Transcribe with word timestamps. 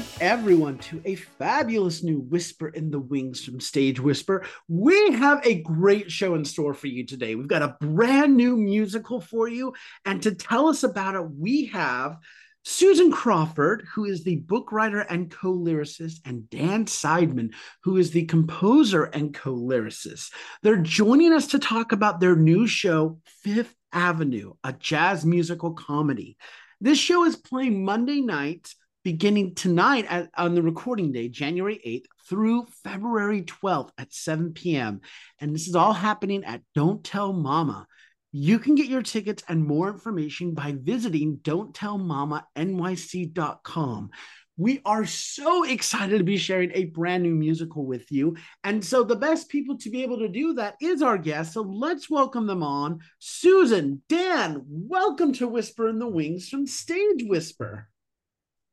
Welcome 0.00 0.18
everyone, 0.22 0.78
to 0.78 1.02
a 1.04 1.14
fabulous 1.14 2.02
new 2.02 2.20
Whisper 2.20 2.68
in 2.68 2.90
the 2.90 2.98
Wings 2.98 3.44
from 3.44 3.60
Stage 3.60 4.00
Whisper. 4.00 4.46
We 4.66 5.12
have 5.12 5.44
a 5.44 5.60
great 5.60 6.10
show 6.10 6.34
in 6.36 6.46
store 6.46 6.72
for 6.72 6.86
you 6.86 7.04
today. 7.04 7.34
We've 7.34 7.46
got 7.46 7.60
a 7.60 7.76
brand 7.82 8.34
new 8.34 8.56
musical 8.56 9.20
for 9.20 9.46
you. 9.46 9.74
And 10.06 10.22
to 10.22 10.34
tell 10.34 10.68
us 10.68 10.84
about 10.84 11.16
it, 11.16 11.30
we 11.30 11.66
have 11.66 12.16
Susan 12.64 13.12
Crawford, 13.12 13.86
who 13.94 14.06
is 14.06 14.24
the 14.24 14.36
book 14.36 14.72
writer 14.72 15.00
and 15.00 15.30
co 15.30 15.52
lyricist, 15.52 16.20
and 16.24 16.48
Dan 16.48 16.86
Seidman, 16.86 17.52
who 17.82 17.98
is 17.98 18.10
the 18.10 18.24
composer 18.24 19.04
and 19.04 19.34
co 19.34 19.54
lyricist. 19.54 20.32
They're 20.62 20.78
joining 20.78 21.34
us 21.34 21.48
to 21.48 21.58
talk 21.58 21.92
about 21.92 22.20
their 22.20 22.36
new 22.36 22.66
show, 22.66 23.18
Fifth 23.26 23.76
Avenue, 23.92 24.54
a 24.64 24.72
jazz 24.72 25.26
musical 25.26 25.74
comedy. 25.74 26.38
This 26.80 26.96
show 26.96 27.26
is 27.26 27.36
playing 27.36 27.84
Monday 27.84 28.22
nights 28.22 28.76
beginning 29.02 29.54
tonight 29.54 30.06
at, 30.08 30.28
on 30.36 30.54
the 30.54 30.62
recording 30.62 31.10
day, 31.12 31.28
January 31.28 31.80
8th, 31.86 32.04
through 32.28 32.66
February 32.84 33.42
12th 33.42 33.90
at 33.98 34.12
7 34.12 34.52
p.m. 34.52 35.00
And 35.40 35.52
this 35.54 35.68
is 35.68 35.74
all 35.74 35.92
happening 35.92 36.44
at 36.44 36.62
Don't 36.74 37.02
Tell 37.02 37.32
Mama. 37.32 37.86
You 38.32 38.60
can 38.60 38.76
get 38.76 38.86
your 38.86 39.02
tickets 39.02 39.42
and 39.48 39.66
more 39.66 39.88
information 39.88 40.54
by 40.54 40.76
visiting 40.78 41.38
don'ttellmamanyc.com. 41.38 44.10
We 44.56 44.80
are 44.84 45.06
so 45.06 45.64
excited 45.64 46.18
to 46.18 46.24
be 46.24 46.36
sharing 46.36 46.70
a 46.74 46.84
brand 46.84 47.22
new 47.22 47.34
musical 47.34 47.86
with 47.86 48.12
you. 48.12 48.36
And 48.62 48.84
so, 48.84 49.02
the 49.02 49.16
best 49.16 49.48
people 49.48 49.78
to 49.78 49.88
be 49.88 50.02
able 50.02 50.18
to 50.18 50.28
do 50.28 50.52
that 50.54 50.74
is 50.82 51.00
our 51.00 51.16
guest. 51.16 51.54
So, 51.54 51.62
let's 51.62 52.10
welcome 52.10 52.46
them 52.46 52.62
on. 52.62 53.00
Susan, 53.18 54.02
Dan, 54.08 54.66
welcome 54.68 55.32
to 55.34 55.46
Whisper 55.48 55.88
in 55.88 55.98
the 55.98 56.06
Wings 56.06 56.50
from 56.50 56.66
Stage 56.66 57.24
Whisper. 57.24 57.88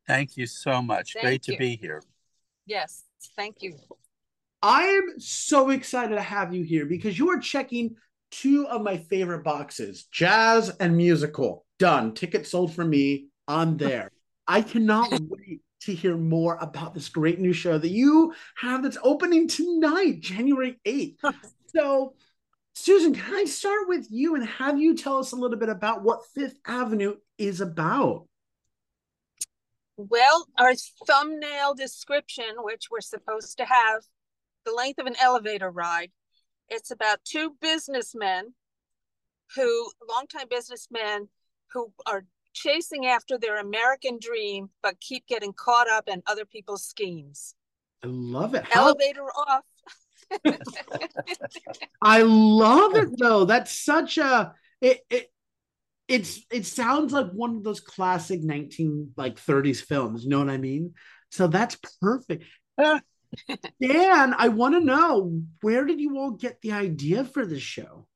Thank 0.08 0.38
you 0.38 0.46
so 0.46 0.82
much. 0.82 1.14
Thank 1.14 1.24
Great 1.26 1.48
you. 1.48 1.54
to 1.54 1.58
be 1.60 1.76
here. 1.76 2.02
Yes, 2.66 3.04
thank 3.36 3.62
you. 3.62 3.76
I 4.62 4.84
am 4.84 5.20
so 5.20 5.70
excited 5.70 6.16
to 6.16 6.22
have 6.22 6.54
you 6.54 6.64
here 6.64 6.86
because 6.86 7.18
you 7.18 7.30
are 7.30 7.40
checking 7.40 7.96
two 8.32 8.68
of 8.68 8.82
my 8.82 8.98
favorite 8.98 9.44
boxes 9.44 10.06
jazz 10.12 10.70
and 10.80 10.98
musical. 10.98 11.66
Done. 11.80 12.14
Tickets 12.14 12.52
sold 12.52 12.74
for 12.74 12.84
me. 12.84 13.28
I'm 13.48 13.78
there. 13.78 14.12
I 14.48 14.62
cannot 14.62 15.12
wait 15.12 15.62
to 15.82 15.94
hear 15.94 16.18
more 16.18 16.58
about 16.60 16.94
this 16.94 17.10
great 17.10 17.40
new 17.40 17.54
show 17.54 17.78
that 17.78 17.90
you 17.90 18.34
have 18.56 18.84
that's 18.84 18.98
opening 19.04 19.48
tonight, 19.48 20.22
January 20.22 20.80
8th. 20.86 21.18
So, 21.76 22.14
Susan, 22.76 23.14
can 23.14 23.36
I 23.36 23.44
start 23.44 23.90
with 23.90 24.08
you 24.10 24.36
and 24.36 24.46
have 24.48 24.80
you 24.80 24.96
tell 24.96 25.18
us 25.18 25.34
a 25.34 25.36
little 25.36 25.58
bit 25.58 25.68
about 25.68 26.02
what 26.02 26.26
Fifth 26.34 26.58
Avenue 26.66 27.16
is 27.38 27.60
about? 27.60 28.26
Well, 29.98 30.48
our 30.60 30.74
thumbnail 31.08 31.74
description, 31.74 32.46
which 32.60 32.86
we're 32.92 33.02
supposed 33.02 33.58
to 33.58 33.66
have 33.66 34.04
the 34.66 34.72
length 34.72 35.00
of 35.00 35.08
an 35.08 35.16
elevator 35.22 35.72
ride, 35.72 36.12
it's 36.70 36.92
about 36.92 37.20
two 37.24 37.56
businessmen 37.62 38.54
who, 39.56 39.90
longtime 40.08 40.48
businessmen, 40.50 41.30
who 41.74 41.92
are 42.06 42.26
chasing 42.54 43.08
after 43.08 43.38
their 43.38 43.60
American 43.60 44.20
dream, 44.22 44.70
but 44.84 45.00
keep 45.00 45.26
getting 45.28 45.54
caught 45.54 45.90
up 45.90 46.08
in 46.08 46.22
other 46.28 46.46
people's 46.46 46.86
schemes. 46.86 47.56
I 48.04 48.08
love 48.08 48.54
it. 48.54 48.66
How- 48.66 48.88
Elevator 48.90 49.26
off. 49.32 49.64
I 52.02 52.22
love 52.24 52.96
it 52.96 53.18
though. 53.18 53.46
That's 53.46 53.72
such 53.72 54.18
a 54.18 54.54
it, 54.82 55.00
it 55.10 55.32
it's 56.08 56.46
it 56.52 56.66
sounds 56.66 57.12
like 57.14 57.32
one 57.32 57.58
of 57.58 57.64
those 57.64 57.80
classic 57.80 58.42
19 58.42 59.14
like 59.18 59.36
30s 59.36 59.82
films, 59.82 60.24
you 60.24 60.30
know 60.30 60.40
what 60.40 60.50
I 60.50 60.58
mean? 60.58 60.94
So 61.32 61.48
that's 61.48 61.78
perfect. 62.02 62.44
Dan, 62.78 64.34
I 64.38 64.48
want 64.50 64.76
to 64.76 64.80
know 64.80 65.42
where 65.62 65.86
did 65.86 66.00
you 66.00 66.18
all 66.18 66.32
get 66.32 66.62
the 66.62 66.72
idea 66.72 67.26
for 67.26 67.46
this 67.46 67.62
show? 67.62 68.08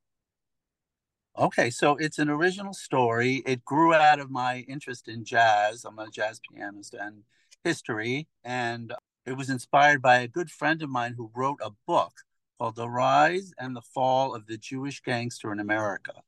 Okay, 1.38 1.70
so 1.70 1.96
it's 1.96 2.18
an 2.18 2.28
original 2.28 2.74
story. 2.74 3.42
It 3.46 3.64
grew 3.64 3.94
out 3.94 4.20
of 4.20 4.30
my 4.30 4.64
interest 4.68 5.08
in 5.08 5.24
jazz. 5.24 5.84
I'm 5.84 5.98
a 5.98 6.10
jazz 6.10 6.40
pianist 6.50 6.94
and 6.94 7.22
history. 7.64 8.28
And 8.44 8.92
it 9.24 9.36
was 9.36 9.48
inspired 9.48 10.02
by 10.02 10.18
a 10.18 10.28
good 10.28 10.50
friend 10.50 10.82
of 10.82 10.90
mine 10.90 11.14
who 11.16 11.30
wrote 11.34 11.60
a 11.62 11.70
book 11.86 12.12
called 12.58 12.76
The 12.76 12.88
Rise 12.88 13.52
and 13.58 13.74
the 13.74 13.82
Fall 13.82 14.34
of 14.34 14.46
the 14.46 14.58
Jewish 14.58 15.00
Gangster 15.00 15.52
in 15.52 15.60
America. 15.60 16.22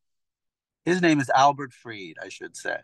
His 0.85 1.01
name 1.01 1.21
is 1.21 1.31
Albert 1.35 1.73
Fried, 1.73 2.17
I 2.23 2.29
should 2.29 2.57
say. 2.57 2.79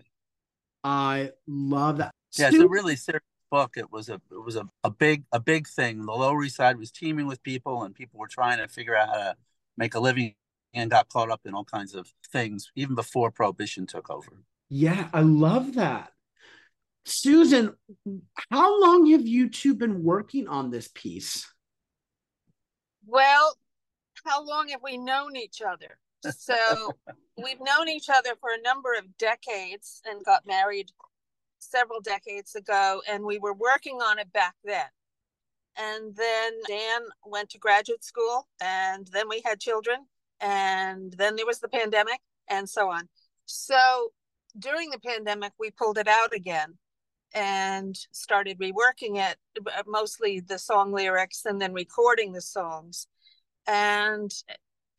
I 0.82 1.32
love 1.46 1.98
that. 1.98 2.14
Yeah, 2.38 2.48
it's 2.48 2.58
a 2.58 2.68
really 2.68 2.96
serious 2.96 3.22
book. 3.50 3.74
It 3.76 3.92
was 3.92 4.08
a 4.08 4.20
it 4.30 4.44
was 4.44 4.56
a, 4.56 4.68
a 4.84 4.90
big 4.90 5.24
a 5.32 5.40
big 5.40 5.68
thing. 5.68 6.06
The 6.06 6.12
Lower 6.12 6.42
East 6.44 6.56
Side 6.56 6.78
was 6.78 6.90
teeming 6.90 7.26
with 7.26 7.42
people, 7.42 7.82
and 7.82 7.94
people 7.94 8.18
were 8.18 8.28
trying 8.28 8.58
to 8.58 8.68
figure 8.68 8.96
out 8.96 9.08
how 9.08 9.14
to 9.16 9.36
make 9.76 9.94
a 9.94 10.00
living, 10.00 10.34
and 10.72 10.90
got 10.90 11.08
caught 11.08 11.30
up 11.30 11.40
in 11.44 11.54
all 11.54 11.64
kinds 11.64 11.94
of 11.94 12.12
things 12.32 12.70
even 12.76 12.94
before 12.94 13.30
Prohibition 13.30 13.86
took 13.86 14.08
over. 14.08 14.44
yeah, 14.68 15.08
I 15.12 15.20
love 15.20 15.74
that. 15.74 16.12
Susan, 17.04 17.74
how 18.50 18.80
long 18.80 19.10
have 19.10 19.26
you 19.26 19.48
two 19.50 19.74
been 19.74 20.04
working 20.04 20.46
on 20.48 20.70
this 20.70 20.88
piece? 20.94 21.46
Well, 23.06 23.56
how 24.24 24.44
long 24.44 24.68
have 24.68 24.82
we 24.82 24.96
known 24.96 25.34
each 25.36 25.60
other? 25.60 25.98
So 26.36 26.92
we've 27.36 27.60
known 27.60 27.88
each 27.88 28.08
other 28.08 28.34
for 28.40 28.50
a 28.50 28.62
number 28.62 28.94
of 28.94 29.16
decades 29.18 30.02
and 30.04 30.24
got 30.24 30.46
married 30.46 30.90
several 31.58 32.00
decades 32.00 32.54
ago, 32.54 33.02
and 33.08 33.24
we 33.24 33.38
were 33.38 33.54
working 33.54 33.96
on 33.96 34.18
it 34.18 34.32
back 34.32 34.54
then. 34.64 34.86
And 35.76 36.14
then 36.16 36.52
Dan 36.66 37.02
went 37.24 37.50
to 37.50 37.58
graduate 37.58 38.04
school, 38.04 38.48
and 38.60 39.06
then 39.12 39.28
we 39.28 39.42
had 39.44 39.60
children, 39.60 40.06
and 40.40 41.12
then 41.12 41.36
there 41.36 41.46
was 41.46 41.60
the 41.60 41.68
pandemic, 41.68 42.20
and 42.48 42.68
so 42.68 42.90
on. 42.90 43.08
So 43.46 44.12
during 44.58 44.90
the 44.90 44.98
pandemic, 44.98 45.52
we 45.58 45.70
pulled 45.70 45.98
it 45.98 46.08
out 46.08 46.34
again 46.34 46.76
and 47.32 47.96
started 48.10 48.58
reworking 48.58 49.16
it, 49.16 49.36
mostly 49.86 50.40
the 50.40 50.58
song 50.58 50.92
lyrics, 50.92 51.44
and 51.44 51.60
then 51.60 51.72
recording 51.72 52.32
the 52.32 52.40
songs. 52.40 53.06
And 53.66 54.32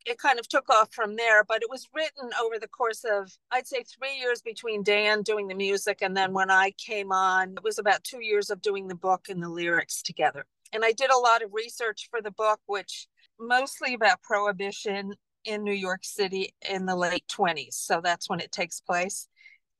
it 0.06 0.18
kind 0.18 0.38
of 0.38 0.48
took 0.48 0.68
off 0.68 0.92
from 0.92 1.16
there, 1.16 1.44
but 1.44 1.62
it 1.62 1.70
was 1.70 1.88
written 1.94 2.30
over 2.42 2.58
the 2.58 2.68
course 2.68 3.04
of, 3.04 3.30
I'd 3.50 3.66
say, 3.66 3.84
three 3.84 4.16
years 4.18 4.42
between 4.42 4.82
Dan 4.82 5.22
doing 5.22 5.48
the 5.48 5.54
music 5.54 5.98
and 6.02 6.16
then 6.16 6.32
when 6.32 6.50
I 6.50 6.72
came 6.72 7.12
on, 7.12 7.54
it 7.56 7.64
was 7.64 7.78
about 7.78 8.04
two 8.04 8.22
years 8.22 8.50
of 8.50 8.62
doing 8.62 8.88
the 8.88 8.94
book 8.94 9.26
and 9.28 9.42
the 9.42 9.48
lyrics 9.48 10.02
together. 10.02 10.44
And 10.72 10.84
I 10.84 10.92
did 10.92 11.10
a 11.10 11.18
lot 11.18 11.42
of 11.42 11.52
research 11.52 12.08
for 12.10 12.22
the 12.22 12.30
book, 12.30 12.60
which 12.66 13.06
mostly 13.38 13.94
about 13.94 14.22
prohibition 14.22 15.12
in 15.44 15.64
New 15.64 15.72
York 15.72 16.04
City 16.04 16.54
in 16.68 16.86
the 16.86 16.96
late 16.96 17.24
20s. 17.28 17.74
So 17.74 18.00
that's 18.02 18.28
when 18.30 18.40
it 18.40 18.52
takes 18.52 18.80
place. 18.80 19.28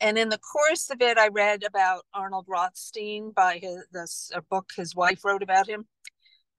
And 0.01 0.19
in 0.19 0.29
the 0.29 0.39
course 0.39 0.91
of 0.91 1.01
it, 1.01 1.17
I 1.17 1.29
read 1.29 1.63
about 1.63 2.05
Arnold 2.13 2.47
Rothstein 2.49 3.31
by 3.31 3.61
his 3.63 3.85
this 3.93 4.33
book 4.51 4.71
his 4.77 4.97
wife 4.97 5.25
wrote 5.25 5.45
about 5.45 5.69
him 5.69 5.87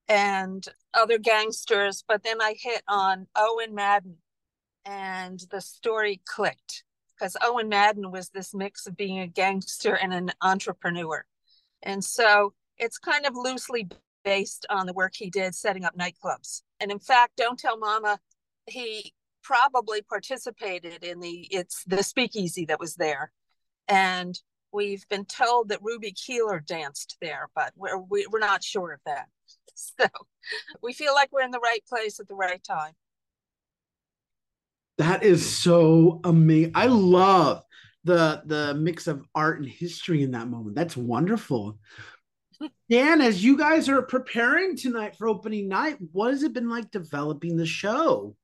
and 0.08 0.68
other 0.94 1.18
gangsters, 1.18 2.04
but 2.08 2.24
then 2.24 2.42
I 2.42 2.56
hit 2.60 2.84
on 2.88 3.28
Owen 3.36 3.74
Madden 3.74 4.18
and 4.86 5.40
the 5.50 5.62
story 5.62 6.22
clicked 6.26 6.84
because 7.18 7.38
Owen 7.42 7.70
Madden 7.70 8.12
was 8.12 8.30
this 8.30 8.54
mix 8.54 8.86
of 8.86 8.98
being 8.98 9.20
a 9.20 9.28
gangster 9.28 9.96
and 9.96 10.14
an 10.14 10.32
entrepreneur. 10.42 11.26
And 11.82 12.04
so 12.04 12.54
it's 12.78 12.98
kind 12.98 13.26
of 13.26 13.34
loosely 13.36 13.88
based 14.24 14.66
on 14.70 14.86
the 14.86 14.94
work 14.94 15.14
he 15.16 15.30
did 15.30 15.56
setting 15.56 15.86
up 15.86 15.98
nightclubs. 15.98 16.64
And 16.80 16.92
in 16.92 17.00
fact, 17.00 17.38
Don't 17.38 17.60
Tell 17.60 17.78
Mama, 17.78 18.20
he 18.66 19.14
probably 19.42 20.02
participated 20.02 21.04
in 21.04 21.20
the 21.20 21.48
it's 21.52 21.84
the 21.86 22.04
speakeasy 22.04 22.66
that 22.66 22.80
was 22.80 22.96
there. 22.96 23.32
And 23.88 24.40
we've 24.72 25.08
been 25.10 25.26
told 25.26 25.70
that 25.70 25.84
Ruby 25.84 26.12
Keeler 26.12 26.60
danced 26.60 27.18
there, 27.22 27.50
but 27.56 27.74
we're 27.76 27.98
we, 27.98 28.26
we're 28.32 28.40
not 28.40 28.64
sure 28.64 28.94
of 28.94 29.00
that. 29.06 29.28
So 30.00 30.08
we 30.82 30.94
feel 30.94 31.14
like 31.14 31.30
we're 31.32 31.42
in 31.42 31.52
the 31.52 31.60
right 31.60 31.84
place 31.88 32.20
at 32.20 32.28
the 32.28 32.36
right 32.36 32.64
time. 32.64 32.94
That 34.98 35.24
is 35.24 35.58
so 35.58 36.20
amazing. 36.24 36.74
I 36.76 36.86
love 36.88 37.64
the 38.04 38.44
the 38.46 38.74
mix 38.76 39.08
of 39.08 39.26
art 39.34 39.60
and 39.60 39.68
history 39.68 40.24
in 40.24 40.32
that 40.32 40.48
moment. 40.48 40.76
That's 40.76 40.98
wonderful. 40.98 41.80
Dan, 42.90 43.22
as 43.22 43.44
you 43.44 43.58
guys 43.58 43.90
are 43.90 44.02
preparing 44.02 44.76
tonight 44.76 45.16
for 45.16 45.28
opening 45.28 45.68
night, 45.68 45.98
what 46.12 46.32
has 46.32 46.44
it 46.44 46.54
been 46.54 46.70
like 46.70 46.92
developing 46.92 47.58
the 47.58 47.66
show? 47.66 48.36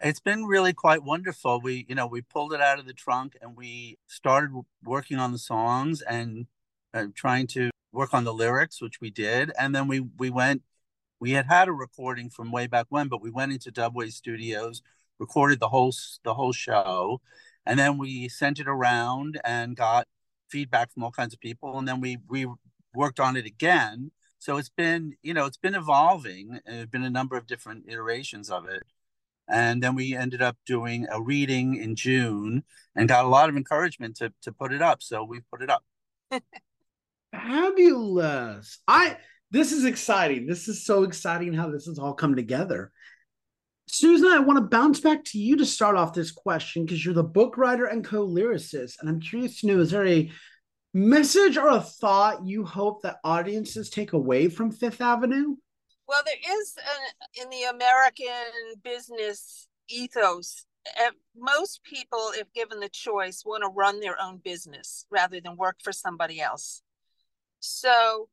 It's 0.00 0.20
been 0.20 0.44
really 0.44 0.72
quite 0.72 1.02
wonderful. 1.02 1.60
We, 1.60 1.84
you 1.88 1.96
know, 1.96 2.06
we 2.06 2.20
pulled 2.20 2.52
it 2.52 2.60
out 2.60 2.78
of 2.78 2.86
the 2.86 2.92
trunk 2.92 3.36
and 3.42 3.56
we 3.56 3.98
started 4.06 4.50
working 4.84 5.18
on 5.18 5.32
the 5.32 5.38
songs 5.38 6.02
and 6.02 6.46
uh, 6.94 7.06
trying 7.14 7.48
to 7.48 7.70
work 7.92 8.14
on 8.14 8.24
the 8.24 8.34
lyrics, 8.34 8.80
which 8.82 9.00
we 9.00 9.10
did. 9.10 9.52
And 9.58 9.74
then 9.74 9.88
we 9.88 10.00
we 10.00 10.30
went. 10.30 10.62
We 11.20 11.32
had 11.32 11.46
had 11.46 11.68
a 11.68 11.72
recording 11.72 12.30
from 12.30 12.52
way 12.52 12.66
back 12.68 12.86
when, 12.90 13.08
but 13.08 13.20
we 13.22 13.30
went 13.30 13.52
into 13.52 13.72
Dubway 13.72 14.12
Studios, 14.12 14.82
recorded 15.18 15.60
the 15.60 15.68
whole 15.68 15.92
the 16.24 16.34
whole 16.34 16.52
show, 16.52 17.20
and 17.66 17.78
then 17.78 17.98
we 17.98 18.28
sent 18.28 18.60
it 18.60 18.68
around 18.68 19.40
and 19.44 19.76
got 19.76 20.06
feedback 20.48 20.92
from 20.92 21.04
all 21.04 21.10
kinds 21.12 21.34
of 21.34 21.40
people, 21.40 21.78
and 21.78 21.88
then 21.88 22.00
we 22.00 22.18
we 22.28 22.46
worked 22.94 23.20
on 23.20 23.36
it 23.36 23.46
again. 23.46 24.10
So 24.38 24.56
it's 24.58 24.68
been 24.70 25.16
you 25.22 25.34
know 25.34 25.46
it's 25.46 25.56
been 25.56 25.74
evolving. 25.74 26.60
There's 26.66 26.86
been 26.86 27.04
a 27.04 27.10
number 27.10 27.36
of 27.36 27.46
different 27.46 27.86
iterations 27.88 28.50
of 28.50 28.68
it, 28.68 28.84
and 29.48 29.82
then 29.82 29.94
we 29.94 30.14
ended 30.16 30.42
up 30.42 30.56
doing 30.66 31.06
a 31.10 31.20
reading 31.20 31.76
in 31.76 31.96
June 31.96 32.64
and 32.94 33.08
got 33.08 33.24
a 33.24 33.28
lot 33.28 33.48
of 33.48 33.56
encouragement 33.56 34.16
to 34.16 34.32
to 34.42 34.52
put 34.52 34.72
it 34.72 34.82
up. 34.82 35.02
So 35.02 35.24
we 35.24 35.40
put 35.52 35.62
it 35.62 35.70
up. 35.70 35.84
Fabulous! 37.32 38.78
I 38.86 39.16
this 39.50 39.72
is 39.72 39.84
exciting. 39.84 40.46
This 40.46 40.68
is 40.68 40.84
so 40.84 41.04
exciting 41.04 41.54
how 41.54 41.70
this 41.70 41.86
has 41.86 41.98
all 41.98 42.14
come 42.14 42.36
together. 42.36 42.92
Susan, 43.86 44.30
I 44.30 44.40
want 44.40 44.58
to 44.58 44.64
bounce 44.64 45.00
back 45.00 45.24
to 45.24 45.38
you 45.38 45.56
to 45.56 45.64
start 45.64 45.96
off 45.96 46.12
this 46.12 46.30
question 46.30 46.84
because 46.84 47.02
you're 47.02 47.14
the 47.14 47.22
book 47.22 47.56
writer 47.56 47.86
and 47.86 48.04
co 48.04 48.26
lyricist. 48.26 48.96
And 49.00 49.08
I'm 49.08 49.20
curious 49.20 49.60
to 49.60 49.66
know 49.66 49.80
is 49.80 49.90
there 49.90 50.06
a 50.06 50.30
message 50.92 51.56
or 51.56 51.68
a 51.68 51.80
thought 51.80 52.46
you 52.46 52.64
hope 52.64 53.02
that 53.02 53.18
audiences 53.24 53.88
take 53.88 54.12
away 54.12 54.48
from 54.48 54.70
Fifth 54.70 55.00
Avenue? 55.00 55.56
Well, 56.06 56.22
there 56.24 56.58
is 56.60 56.74
an, 56.76 57.42
in 57.42 57.50
the 57.50 57.64
American 57.64 58.80
business 58.82 59.66
ethos. 59.88 60.66
Eh, 60.98 61.10
most 61.36 61.82
people, 61.82 62.32
if 62.34 62.52
given 62.52 62.80
the 62.80 62.88
choice, 62.88 63.42
want 63.44 63.62
to 63.62 63.70
run 63.70 64.00
their 64.00 64.20
own 64.20 64.38
business 64.38 65.06
rather 65.10 65.40
than 65.40 65.56
work 65.56 65.76
for 65.82 65.92
somebody 65.92 66.40
else. 66.40 66.82
So, 67.60 68.28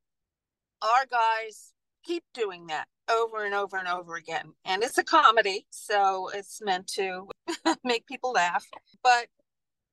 our 0.82 1.06
guys 1.10 1.74
keep 2.04 2.24
doing 2.34 2.68
that 2.68 2.88
over 3.10 3.44
and 3.46 3.54
over 3.54 3.78
and 3.78 3.88
over 3.88 4.16
again. 4.16 4.54
And 4.64 4.84
it's 4.84 4.98
a 4.98 5.04
comedy, 5.04 5.66
so 5.70 6.30
it's 6.34 6.62
meant 6.62 6.88
to 6.96 7.28
make 7.84 8.06
people 8.08 8.32
laugh. 8.32 8.66
But 9.04 9.28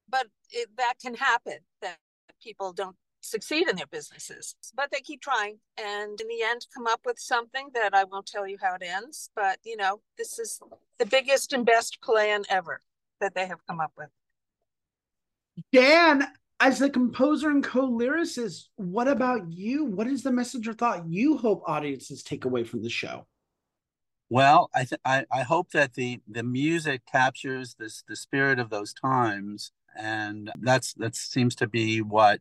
but 0.09 0.27
it, 0.51 0.69
that 0.77 0.95
can 1.01 1.15
happen 1.15 1.59
that 1.81 1.97
people 2.43 2.73
don't 2.73 2.97
succeed 3.23 3.69
in 3.69 3.77
their 3.77 3.87
businesses, 3.87 4.57
but 4.75 4.91
they 4.91 5.01
keep 5.01 5.23
trying 5.23 5.59
and 5.79 6.21
in 6.21 6.29
the 6.29 6.43
end 6.43 6.67
come 6.75 6.87
up 6.87 7.01
with 7.07 7.19
something 7.19 7.69
that 7.73 7.95
I 7.95 8.05
won't 8.05 8.27
tell 8.27 8.47
you 8.47 8.59
how 8.61 8.75
it 8.75 8.83
ends, 8.83 9.31
but 9.35 9.59
you 9.65 9.77
know, 9.77 10.01
this 10.19 10.39
is 10.39 10.61
the 10.99 11.07
biggest 11.07 11.53
and 11.53 11.65
best 11.65 12.01
plan 12.03 12.43
ever 12.51 12.83
that 13.21 13.35
they 13.35 13.47
have 13.47 13.65
come 13.67 13.81
up 13.81 13.93
with. 13.97 14.09
Dan, 15.73 16.27
as 16.63 16.79
the 16.79 16.89
composer 16.89 17.51
and 17.51 17.65
co-lyricist, 17.65 18.69
what 18.77 19.09
about 19.09 19.51
you? 19.51 19.85
What 19.85 20.07
is 20.07 20.23
the 20.23 20.31
message 20.31 20.69
or 20.69 20.75
thought 20.75 21.09
you 21.09 21.37
hope 21.37 21.65
audiences 21.67 22.23
take 22.23 22.45
away 22.45 22.63
from 22.63 22.85
the 22.85 22.89
show? 22.89 23.27
Well, 24.31 24.71
I 24.73 24.85
th- 24.85 25.01
I, 25.05 25.27
I 25.31 25.43
hope 25.43 25.73
that 25.73 25.95
the 25.95 26.21
the 26.29 26.45
music 26.45 27.03
captures 27.11 27.75
this 27.81 28.05
the 28.07 28.15
spirit 28.15 28.61
of 28.61 28.71
those 28.71 28.95
times, 28.95 29.73
and 29.99 30.53
that's 30.61 30.95
that 30.95 31.17
seems 31.17 31.57
to 31.57 31.67
be 31.67 32.01
what 32.01 32.41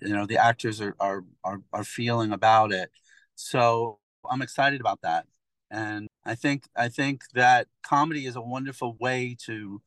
you 0.00 0.12
know 0.12 0.26
the 0.26 0.38
actors 0.38 0.80
are 0.80 0.96
are 0.98 1.24
are, 1.44 1.60
are 1.72 1.84
feeling 1.84 2.32
about 2.32 2.72
it. 2.72 2.90
So 3.36 4.00
I'm 4.28 4.42
excited 4.42 4.80
about 4.80 5.02
that, 5.02 5.26
and 5.70 6.08
I 6.24 6.34
think 6.34 6.64
I 6.76 6.88
think 6.88 7.22
that 7.34 7.68
comedy 7.84 8.26
is 8.26 8.34
a 8.34 8.42
wonderful 8.42 8.96
way 8.98 9.36
to 9.46 9.80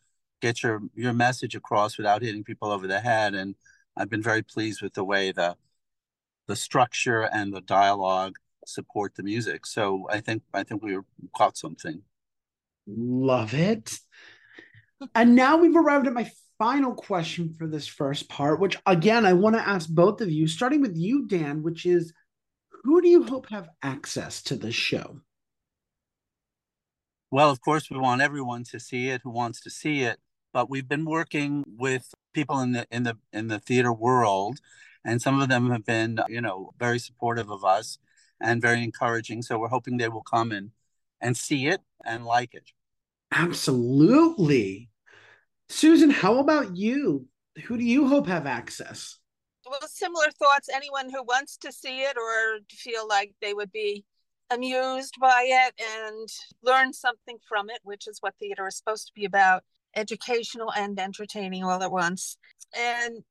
get 0.45 0.63
your 0.63 0.81
your 0.93 1.13
message 1.13 1.55
across 1.55 1.97
without 1.97 2.21
hitting 2.21 2.43
people 2.43 2.69
over 2.71 2.87
the 2.87 2.99
head 2.99 3.33
and 3.33 3.55
i've 3.97 4.09
been 4.09 4.21
very 4.21 4.43
pleased 4.43 4.81
with 4.81 4.93
the 4.93 5.03
way 5.03 5.31
the 5.31 5.55
the 6.47 6.55
structure 6.55 7.21
and 7.21 7.53
the 7.53 7.61
dialogue 7.61 8.35
support 8.67 9.15
the 9.15 9.23
music. 9.23 9.65
So 9.65 10.07
i 10.09 10.19
think 10.19 10.43
i 10.53 10.63
think 10.63 10.83
we 10.83 10.97
caught 11.35 11.57
something. 11.57 12.01
Love 12.87 13.53
it. 13.53 13.97
And 15.13 15.35
now 15.35 15.57
we've 15.57 15.75
arrived 15.75 16.07
at 16.07 16.13
my 16.13 16.29
final 16.57 16.93
question 16.93 17.53
for 17.57 17.67
this 17.67 17.85
first 17.85 18.29
part 18.29 18.61
which 18.61 18.77
again 18.85 19.25
i 19.25 19.33
want 19.33 19.55
to 19.57 19.67
ask 19.67 19.89
both 19.89 20.21
of 20.21 20.31
you 20.31 20.47
starting 20.47 20.81
with 20.81 20.95
you 20.95 21.27
dan 21.27 21.61
which 21.63 21.85
is 21.85 22.13
who 22.83 23.01
do 23.01 23.09
you 23.09 23.23
hope 23.23 23.49
have 23.49 23.67
access 23.81 24.41
to 24.43 24.55
this 24.55 24.75
show? 24.75 25.19
Well, 27.31 27.49
of 27.49 27.59
course, 27.59 27.89
we 27.89 27.97
want 27.97 28.21
everyone 28.21 28.63
to 28.71 28.79
see 28.79 29.09
it 29.09 29.21
who 29.23 29.31
wants 29.31 29.59
to 29.61 29.69
see 29.69 30.03
it 30.03 30.19
but 30.55 30.69
we've 30.69 30.87
been 30.87 31.03
working 31.03 31.65
with 31.67 32.13
people 32.33 32.61
in 32.61 32.71
the 32.71 32.87
in 32.89 33.03
the 33.03 33.17
in 33.33 33.49
the 33.49 33.59
theater 33.59 33.91
world 33.91 34.61
and 35.03 35.21
some 35.21 35.41
of 35.41 35.49
them 35.49 35.69
have 35.69 35.85
been 35.85 36.17
you 36.29 36.39
know 36.39 36.71
very 36.79 36.97
supportive 36.97 37.51
of 37.51 37.65
us 37.65 37.99
and 38.39 38.61
very 38.61 38.81
encouraging 38.81 39.41
so 39.41 39.59
we're 39.59 39.67
hoping 39.67 39.97
they 39.97 40.07
will 40.07 40.23
come 40.23 40.53
and 40.53 40.71
and 41.19 41.35
see 41.35 41.67
it 41.67 41.81
and 42.05 42.25
like 42.25 42.53
it. 42.53 42.71
Absolutely. 43.33 44.89
Susan 45.67 46.09
how 46.09 46.39
about 46.39 46.73
you? 46.73 47.27
Who 47.65 47.75
do 47.75 47.83
you 47.83 48.07
hope 48.07 48.27
have 48.27 48.47
access? 48.47 49.19
Well 49.69 49.79
similar 49.87 50.31
thoughts. 50.39 50.69
Anyone 50.73 51.09
who 51.09 51.21
wants 51.23 51.57
to 51.57 51.71
see 51.73 52.03
it 52.03 52.15
or 52.15 52.59
feel 52.69 53.05
like 53.09 53.33
they 53.41 53.53
would 53.53 53.73
be 53.73 54.05
amused 54.49 55.15
by 55.19 55.43
it 55.47 55.73
and 55.97 56.29
learn 56.63 56.93
something 56.93 57.39
from 57.45 57.69
it 57.69 57.79
which 57.83 58.07
is 58.07 58.19
what 58.21 58.35
theater 58.39 58.67
is 58.67 58.77
supposed 58.77 59.07
to 59.07 59.13
be 59.13 59.25
about 59.25 59.63
educational 59.95 60.71
and 60.73 60.99
entertaining 60.99 61.63
all 61.63 61.81
at 61.81 61.91
once. 61.91 62.37
And 62.77 63.23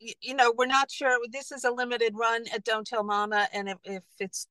you 0.00 0.34
know, 0.34 0.54
we're 0.56 0.66
not 0.66 0.90
sure. 0.90 1.18
This 1.30 1.50
is 1.50 1.64
a 1.64 1.72
limited 1.72 2.14
run 2.16 2.44
at 2.54 2.64
Don't 2.64 2.86
Tell 2.86 3.02
Mama, 3.02 3.48
and 3.52 3.68
if, 3.68 3.78
if 3.84 4.02
it's 4.20 4.46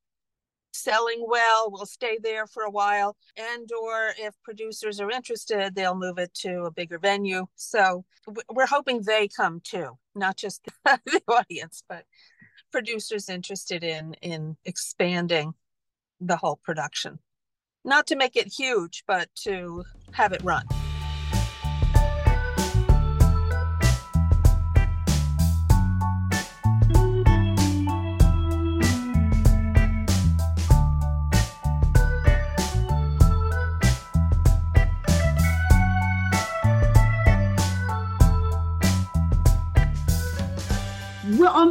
selling 0.73 1.23
well, 1.27 1.69
we'll 1.71 1.85
stay 1.85 2.17
there 2.21 2.45
for 2.47 2.63
a 2.63 2.69
while. 2.69 3.15
And 3.37 3.69
or 3.71 4.11
if 4.17 4.33
producers 4.43 4.99
are 4.99 5.09
interested, 5.09 5.73
they'll 5.73 5.95
move 5.95 6.17
it 6.17 6.33
to 6.41 6.63
a 6.63 6.71
bigger 6.71 6.99
venue. 6.99 7.47
So 7.55 8.05
we're 8.49 8.67
hoping 8.67 9.01
they 9.01 9.27
come 9.27 9.61
too, 9.63 9.97
not 10.15 10.37
just 10.37 10.65
the 10.85 11.21
audience, 11.27 11.83
but 11.87 12.05
producers 12.71 13.29
interested 13.29 13.83
in 13.83 14.13
in 14.21 14.57
expanding 14.65 15.53
the 16.19 16.37
whole 16.37 16.59
production. 16.63 17.19
Not 17.83 18.07
to 18.07 18.15
make 18.15 18.35
it 18.35 18.53
huge, 18.53 19.03
but 19.07 19.29
to 19.43 19.85
have 20.11 20.33
it 20.33 20.43
run. 20.43 20.65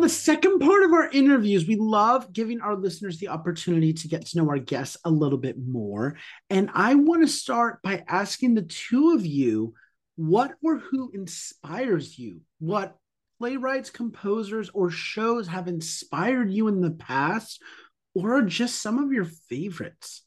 The 0.06 0.10
second 0.10 0.60
part 0.60 0.84
of 0.84 0.92
our 0.92 1.10
interviews, 1.10 1.66
we 1.66 1.74
love 1.74 2.32
giving 2.32 2.60
our 2.60 2.76
listeners 2.76 3.18
the 3.18 3.26
opportunity 3.26 3.92
to 3.92 4.06
get 4.06 4.24
to 4.24 4.38
know 4.38 4.48
our 4.48 4.60
guests 4.60 4.96
a 5.04 5.10
little 5.10 5.36
bit 5.36 5.56
more. 5.58 6.16
And 6.48 6.70
I 6.74 6.94
want 6.94 7.22
to 7.22 7.28
start 7.28 7.82
by 7.82 8.04
asking 8.06 8.54
the 8.54 8.62
two 8.62 9.14
of 9.14 9.26
you 9.26 9.74
what 10.14 10.52
or 10.62 10.78
who 10.78 11.10
inspires 11.12 12.16
you? 12.16 12.42
What 12.60 12.96
playwrights, 13.40 13.90
composers, 13.90 14.70
or 14.70 14.92
shows 14.92 15.48
have 15.48 15.66
inspired 15.66 16.52
you 16.52 16.68
in 16.68 16.82
the 16.82 16.92
past, 16.92 17.60
or 18.14 18.42
just 18.42 18.80
some 18.80 19.02
of 19.02 19.12
your 19.12 19.26
favorites? 19.48 20.22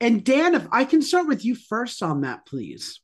And 0.00 0.24
Dan, 0.24 0.54
if 0.54 0.66
I 0.72 0.86
can 0.86 1.02
start 1.02 1.28
with 1.28 1.44
you 1.44 1.54
first 1.54 2.02
on 2.02 2.22
that, 2.22 2.46
please. 2.46 3.02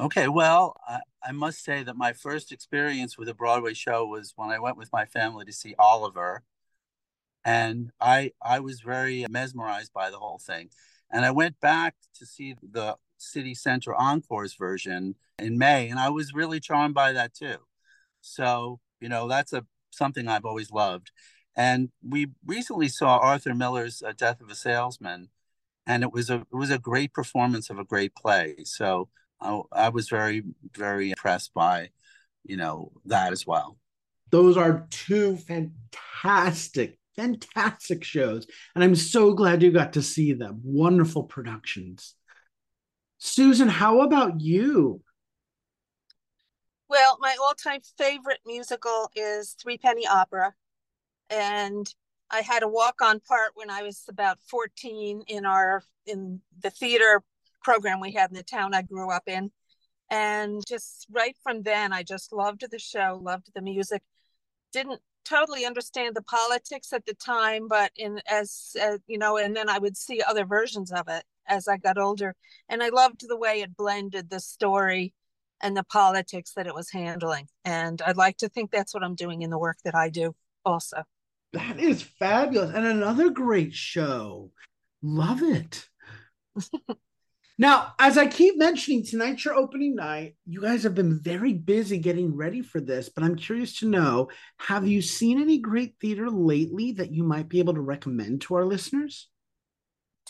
Okay, 0.00 0.28
well, 0.28 0.80
I, 0.88 1.00
I, 1.22 1.32
must 1.32 1.62
say 1.62 1.82
that 1.82 1.94
my 1.94 2.14
first 2.14 2.52
experience 2.52 3.18
with 3.18 3.28
a 3.28 3.34
Broadway 3.34 3.74
show 3.74 4.06
was 4.06 4.32
when 4.34 4.48
I 4.48 4.58
went 4.58 4.78
with 4.78 4.90
my 4.94 5.04
family 5.04 5.44
to 5.44 5.52
see 5.52 5.74
Oliver, 5.78 6.42
and 7.44 7.92
I 8.00 8.32
I 8.42 8.60
was 8.60 8.80
very 8.80 9.26
mesmerized 9.28 9.92
by 9.92 10.08
the 10.10 10.18
whole 10.18 10.38
thing. 10.38 10.70
And 11.10 11.26
I 11.26 11.32
went 11.32 11.60
back 11.60 11.96
to 12.14 12.24
see 12.24 12.54
the 12.62 12.96
City 13.18 13.54
Center 13.54 13.94
Encores 13.94 14.54
version 14.54 15.16
in 15.38 15.58
May, 15.58 15.90
and 15.90 15.98
I 16.00 16.08
was 16.08 16.32
really 16.32 16.60
charmed 16.60 16.94
by 16.94 17.12
that 17.12 17.34
too. 17.34 17.56
So 18.22 18.80
you 19.00 19.08
know 19.10 19.28
that's 19.28 19.52
a 19.52 19.66
something 19.90 20.28
I've 20.28 20.46
always 20.46 20.70
loved. 20.70 21.10
And 21.56 21.90
we 22.02 22.28
recently 22.46 22.88
saw 22.88 23.18
Arthur 23.18 23.54
Miller's 23.54 24.02
uh, 24.02 24.14
Death 24.16 24.40
of 24.40 24.48
a 24.50 24.54
Salesman, 24.54 25.28
and 25.86 26.02
it 26.02 26.12
was 26.12 26.30
a 26.30 26.46
it 26.52 26.56
was 26.56 26.70
a 26.70 26.78
great 26.78 27.12
performance 27.12 27.68
of 27.70 27.78
a 27.78 27.84
great 27.84 28.14
play. 28.14 28.56
So 28.64 29.10
I, 29.40 29.60
I 29.72 29.88
was 29.88 30.08
very, 30.08 30.42
very 30.76 31.10
impressed 31.10 31.54
by, 31.54 31.90
you 32.44 32.56
know, 32.56 32.92
that 33.06 33.32
as 33.32 33.46
well. 33.46 33.78
Those 34.30 34.56
are 34.56 34.86
two 34.90 35.36
fantastic, 35.36 36.98
fantastic 37.16 38.04
shows. 38.04 38.46
And 38.74 38.84
I'm 38.84 38.94
so 38.94 39.32
glad 39.32 39.62
you 39.62 39.72
got 39.72 39.94
to 39.94 40.02
see 40.02 40.32
them. 40.32 40.60
Wonderful 40.62 41.24
productions. 41.24 42.14
Susan, 43.18 43.68
how 43.68 44.00
about 44.00 44.40
you? 44.40 45.02
Well, 46.88 47.18
my 47.20 47.36
all 47.40 47.54
time 47.54 47.80
favorite 47.98 48.40
musical 48.46 49.10
is 49.14 49.54
Three 49.60 49.78
Penny 49.78 50.06
Opera. 50.06 50.54
And 51.28 51.92
I 52.30 52.40
had 52.40 52.62
a 52.62 52.68
walk 52.68 53.00
on 53.02 53.20
part 53.20 53.52
when 53.54 53.70
I 53.70 53.82
was 53.82 54.04
about 54.08 54.38
14 54.48 55.22
in 55.26 55.44
our 55.44 55.82
in 56.06 56.40
the 56.60 56.70
theater 56.70 57.22
program 57.62 58.00
we 58.00 58.12
had 58.12 58.30
in 58.30 58.36
the 58.36 58.42
town 58.42 58.74
I 58.74 58.82
grew 58.82 59.10
up 59.10 59.24
in. 59.26 59.50
And 60.10 60.62
just 60.66 61.06
right 61.10 61.36
from 61.42 61.62
then, 61.62 61.92
I 61.92 62.02
just 62.02 62.32
loved 62.32 62.64
the 62.68 62.78
show, 62.78 63.20
loved 63.22 63.50
the 63.54 63.62
music. 63.62 64.02
Didn't 64.72 65.00
totally 65.24 65.64
understand 65.64 66.16
the 66.16 66.22
politics 66.22 66.92
at 66.92 67.06
the 67.06 67.14
time, 67.14 67.68
but 67.68 67.92
in 67.96 68.20
as 68.28 68.76
uh, 68.82 68.98
you 69.06 69.18
know, 69.18 69.36
and 69.36 69.54
then 69.54 69.68
I 69.68 69.78
would 69.78 69.96
see 69.96 70.20
other 70.22 70.44
versions 70.44 70.90
of 70.90 71.08
it 71.08 71.24
as 71.46 71.68
I 71.68 71.76
got 71.76 71.98
older, 71.98 72.34
and 72.68 72.82
I 72.82 72.88
loved 72.88 73.24
the 73.28 73.36
way 73.36 73.60
it 73.60 73.76
blended 73.76 74.30
the 74.30 74.40
story 74.40 75.14
and 75.62 75.76
the 75.76 75.84
politics 75.84 76.52
that 76.56 76.66
it 76.66 76.74
was 76.74 76.90
handling. 76.90 77.46
And 77.64 78.00
I'd 78.02 78.16
like 78.16 78.38
to 78.38 78.48
think 78.48 78.70
that's 78.70 78.94
what 78.94 79.04
I'm 79.04 79.14
doing 79.14 79.42
in 79.42 79.50
the 79.50 79.58
work 79.58 79.76
that 79.84 79.94
I 79.94 80.08
do 80.08 80.34
also. 80.64 81.04
That 81.52 81.78
is 81.78 82.02
fabulous. 82.02 82.74
And 82.74 82.86
another 82.86 83.30
great 83.30 83.74
show. 83.74 84.52
Love 85.02 85.42
it. 85.42 85.88
now, 87.60 87.92
as 87.98 88.16
I 88.16 88.26
keep 88.26 88.56
mentioning, 88.56 89.04
tonight's 89.04 89.44
your 89.44 89.54
opening 89.54 89.94
night. 89.94 90.34
You 90.46 90.62
guys 90.62 90.82
have 90.84 90.94
been 90.94 91.20
very 91.20 91.52
busy 91.52 91.98
getting 91.98 92.34
ready 92.34 92.62
for 92.62 92.80
this, 92.80 93.10
but 93.10 93.22
I'm 93.22 93.36
curious 93.36 93.78
to 93.80 93.86
know 93.86 94.30
have 94.60 94.88
you 94.88 95.02
seen 95.02 95.38
any 95.38 95.58
great 95.58 95.96
theater 96.00 96.30
lately 96.30 96.92
that 96.92 97.12
you 97.12 97.22
might 97.22 97.50
be 97.50 97.58
able 97.58 97.74
to 97.74 97.82
recommend 97.82 98.40
to 98.42 98.54
our 98.54 98.64
listeners? 98.64 99.28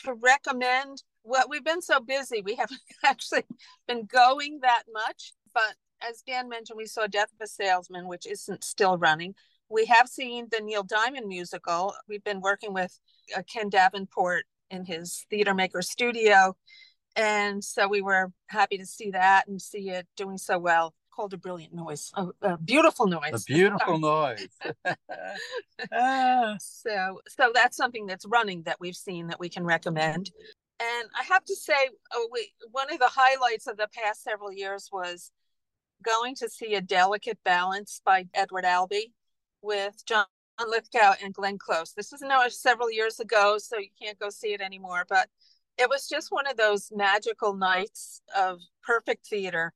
To 0.02 0.14
recommend, 0.14 1.04
well, 1.22 1.44
we've 1.48 1.64
been 1.64 1.82
so 1.82 2.00
busy, 2.00 2.42
we 2.42 2.56
haven't 2.56 2.80
actually 3.04 3.44
been 3.86 4.06
going 4.06 4.58
that 4.62 4.82
much. 4.92 5.32
But 5.54 5.76
as 6.02 6.22
Dan 6.26 6.48
mentioned, 6.48 6.78
we 6.78 6.86
saw 6.86 7.06
Death 7.06 7.30
of 7.32 7.44
a 7.44 7.46
Salesman, 7.46 8.08
which 8.08 8.26
isn't 8.26 8.64
still 8.64 8.98
running. 8.98 9.36
We 9.68 9.86
have 9.86 10.08
seen 10.08 10.48
the 10.50 10.60
Neil 10.60 10.82
Diamond 10.82 11.28
musical. 11.28 11.94
We've 12.08 12.24
been 12.24 12.40
working 12.40 12.74
with 12.74 12.98
uh, 13.36 13.42
Ken 13.48 13.68
Davenport 13.68 14.46
in 14.68 14.84
his 14.84 15.26
theater 15.30 15.54
maker 15.54 15.80
studio. 15.80 16.56
And 17.16 17.62
so 17.62 17.88
we 17.88 18.02
were 18.02 18.32
happy 18.46 18.78
to 18.78 18.86
see 18.86 19.10
that 19.10 19.48
and 19.48 19.60
see 19.60 19.90
it 19.90 20.06
doing 20.16 20.38
so 20.38 20.58
well. 20.58 20.94
Called 21.14 21.34
a 21.34 21.38
brilliant 21.38 21.74
noise, 21.74 22.12
a, 22.14 22.28
a 22.40 22.56
beautiful 22.56 23.06
noise. 23.06 23.32
A 23.34 23.40
beautiful 23.46 23.98
noise. 23.98 24.48
Ah. 25.92 26.56
so, 26.60 27.20
so 27.26 27.50
that's 27.54 27.76
something 27.76 28.04
that's 28.04 28.26
running 28.26 28.62
that 28.64 28.78
we've 28.78 28.94
seen 28.94 29.28
that 29.28 29.40
we 29.40 29.48
can 29.48 29.64
recommend. 29.64 30.30
And 30.78 31.08
I 31.18 31.24
have 31.24 31.44
to 31.46 31.56
say, 31.56 31.74
oh, 32.12 32.28
we, 32.30 32.52
one 32.70 32.92
of 32.92 32.98
the 32.98 33.10
highlights 33.10 33.66
of 33.66 33.76
the 33.76 33.88
past 33.88 34.22
several 34.22 34.52
years 34.52 34.90
was 34.92 35.30
going 36.02 36.34
to 36.36 36.48
see 36.48 36.74
A 36.74 36.80
Delicate 36.80 37.38
Balance 37.44 38.00
by 38.04 38.26
Edward 38.34 38.64
Albee 38.64 39.12
with 39.62 40.04
John 40.06 40.26
Lithgow 40.66 41.14
and 41.22 41.34
Glenn 41.34 41.58
Close. 41.58 41.92
This 41.92 42.12
was 42.12 42.20
now 42.22 42.46
several 42.48 42.90
years 42.90 43.20
ago, 43.20 43.58
so 43.58 43.78
you 43.78 43.88
can't 44.00 44.18
go 44.18 44.30
see 44.30 44.52
it 44.52 44.60
anymore. 44.60 45.04
But 45.08 45.28
it 45.80 45.88
was 45.88 46.06
just 46.06 46.30
one 46.30 46.46
of 46.46 46.58
those 46.58 46.90
magical 46.94 47.54
nights 47.54 48.20
of 48.36 48.60
perfect 48.82 49.26
theater. 49.26 49.72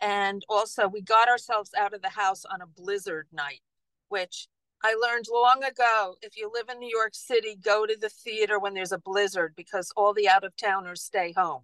And 0.00 0.42
also, 0.48 0.86
we 0.86 1.02
got 1.02 1.28
ourselves 1.28 1.72
out 1.76 1.92
of 1.92 2.00
the 2.00 2.10
house 2.10 2.44
on 2.44 2.60
a 2.60 2.66
blizzard 2.66 3.26
night, 3.32 3.60
which 4.08 4.46
I 4.84 4.94
learned 4.94 5.24
long 5.32 5.64
ago 5.64 6.14
if 6.22 6.36
you 6.36 6.48
live 6.54 6.68
in 6.68 6.78
New 6.78 6.88
York 6.88 7.14
City, 7.14 7.58
go 7.60 7.84
to 7.84 7.96
the 8.00 8.08
theater 8.08 8.60
when 8.60 8.74
there's 8.74 8.92
a 8.92 8.98
blizzard 8.98 9.54
because 9.56 9.90
all 9.96 10.14
the 10.14 10.28
out 10.28 10.44
of 10.44 10.56
towners 10.56 11.02
stay 11.02 11.32
home. 11.36 11.62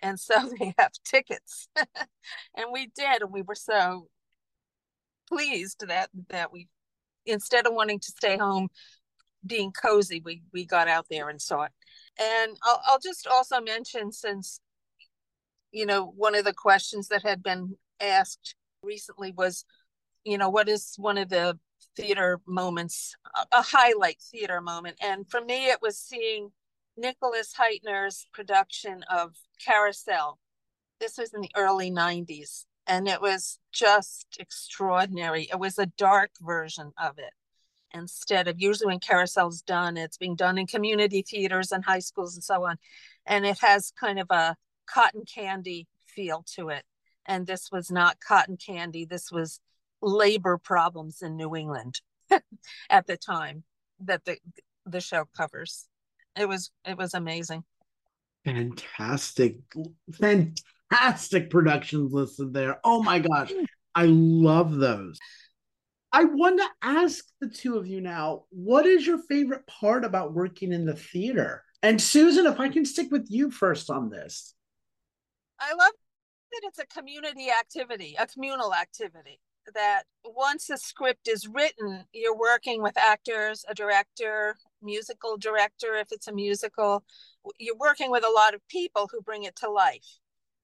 And 0.00 0.20
so 0.20 0.34
they 0.60 0.72
have 0.78 0.92
tickets. 1.04 1.68
and 1.76 2.66
we 2.72 2.92
did. 2.94 3.22
And 3.22 3.32
we 3.32 3.42
were 3.42 3.56
so 3.56 4.06
pleased 5.28 5.84
that 5.88 6.10
that 6.28 6.52
we 6.52 6.68
instead 7.26 7.66
of 7.66 7.74
wanting 7.74 7.98
to 7.98 8.12
stay 8.12 8.36
home 8.36 8.68
being 9.46 9.72
cozy, 9.72 10.22
we 10.24 10.42
we 10.52 10.64
got 10.64 10.88
out 10.88 11.06
there 11.10 11.28
and 11.28 11.40
saw 11.40 11.62
it. 11.62 11.72
And 12.20 12.56
I'll 12.62 12.82
I'll 12.86 13.00
just 13.00 13.26
also 13.26 13.60
mention 13.60 14.12
since 14.12 14.60
you 15.72 15.86
know 15.86 16.12
one 16.16 16.34
of 16.34 16.44
the 16.44 16.52
questions 16.52 17.08
that 17.08 17.22
had 17.22 17.42
been 17.42 17.76
asked 18.00 18.54
recently 18.82 19.32
was 19.32 19.64
you 20.24 20.38
know 20.38 20.48
what 20.48 20.68
is 20.68 20.94
one 20.96 21.18
of 21.18 21.28
the 21.28 21.58
theater 21.96 22.40
moments, 22.46 23.14
a 23.52 23.62
highlight 23.62 24.20
theater 24.20 24.60
moment. 24.60 24.96
And 25.02 25.28
for 25.28 25.40
me, 25.40 25.66
it 25.66 25.78
was 25.82 25.98
seeing 25.98 26.50
Nicholas 26.96 27.54
Hytner's 27.58 28.26
production 28.32 29.04
of 29.10 29.34
Carousel. 29.64 30.38
This 31.00 31.18
was 31.18 31.34
in 31.34 31.40
the 31.40 31.50
early 31.56 31.90
90s, 31.90 32.64
and 32.86 33.08
it 33.08 33.20
was 33.20 33.58
just 33.72 34.36
extraordinary. 34.38 35.48
It 35.50 35.58
was 35.58 35.78
a 35.78 35.86
dark 35.86 36.30
version 36.40 36.92
of 37.02 37.18
it. 37.18 37.32
Instead 37.94 38.48
of 38.48 38.60
usually 38.60 38.86
when 38.86 39.00
Carousel's 39.00 39.62
done, 39.62 39.96
it's 39.96 40.16
being 40.16 40.36
done 40.36 40.58
in 40.58 40.66
community 40.66 41.22
theaters 41.22 41.72
and 41.72 41.84
high 41.84 41.98
schools 41.98 42.34
and 42.34 42.44
so 42.44 42.64
on. 42.64 42.78
And 43.26 43.44
it 43.44 43.58
has 43.60 43.92
kind 43.98 44.18
of 44.18 44.28
a 44.30 44.56
cotton 44.86 45.24
candy 45.24 45.86
feel 46.06 46.44
to 46.54 46.68
it. 46.70 46.84
And 47.26 47.46
this 47.46 47.70
was 47.70 47.90
not 47.90 48.20
cotton 48.20 48.56
candy. 48.56 49.04
This 49.04 49.30
was 49.30 49.60
labor 50.00 50.58
problems 50.58 51.22
in 51.22 51.36
New 51.36 51.54
England 51.54 52.00
at 52.90 53.06
the 53.06 53.16
time 53.16 53.64
that 54.00 54.24
the 54.24 54.38
the 54.84 55.00
show 55.00 55.24
covers. 55.36 55.86
It 56.36 56.48
was 56.48 56.70
it 56.86 56.96
was 56.96 57.14
amazing. 57.14 57.64
Fantastic, 58.44 59.56
fantastic 60.12 61.50
productions 61.50 62.12
listed 62.12 62.52
there. 62.52 62.80
Oh 62.82 63.02
my 63.02 63.20
gosh, 63.20 63.52
I 63.94 64.06
love 64.06 64.74
those. 64.74 65.18
I 66.12 66.24
want 66.24 66.58
to 66.58 66.68
ask 66.82 67.24
the 67.40 67.48
two 67.48 67.76
of 67.76 67.86
you 67.86 68.00
now, 68.00 68.44
what 68.50 68.84
is 68.84 69.06
your 69.06 69.18
favorite 69.18 69.66
part 69.66 70.04
about 70.04 70.34
working 70.34 70.72
in 70.72 70.84
the 70.84 70.94
theater? 70.94 71.64
And 71.82 72.00
Susan, 72.00 72.46
if 72.46 72.60
I 72.60 72.68
can 72.68 72.84
stick 72.84 73.10
with 73.10 73.26
you 73.30 73.50
first 73.50 73.90
on 73.90 74.10
this. 74.10 74.54
I 75.58 75.72
love 75.72 75.92
that 76.52 76.60
it's 76.64 76.78
a 76.78 76.86
community 76.86 77.48
activity, 77.50 78.14
a 78.18 78.26
communal 78.26 78.74
activity 78.74 79.40
that 79.74 80.02
once 80.24 80.68
a 80.70 80.76
script 80.76 81.28
is 81.28 81.48
written, 81.48 82.04
you're 82.12 82.36
working 82.36 82.82
with 82.82 82.98
actors, 82.98 83.64
a 83.68 83.74
director, 83.74 84.56
musical 84.82 85.36
director, 85.36 85.94
if 85.94 86.08
it's 86.10 86.28
a 86.28 86.32
musical. 86.32 87.04
You're 87.58 87.76
working 87.76 88.10
with 88.10 88.24
a 88.24 88.30
lot 88.30 88.54
of 88.54 88.68
people 88.68 89.08
who 89.10 89.22
bring 89.22 89.44
it 89.44 89.56
to 89.56 89.70
life. 89.70 90.18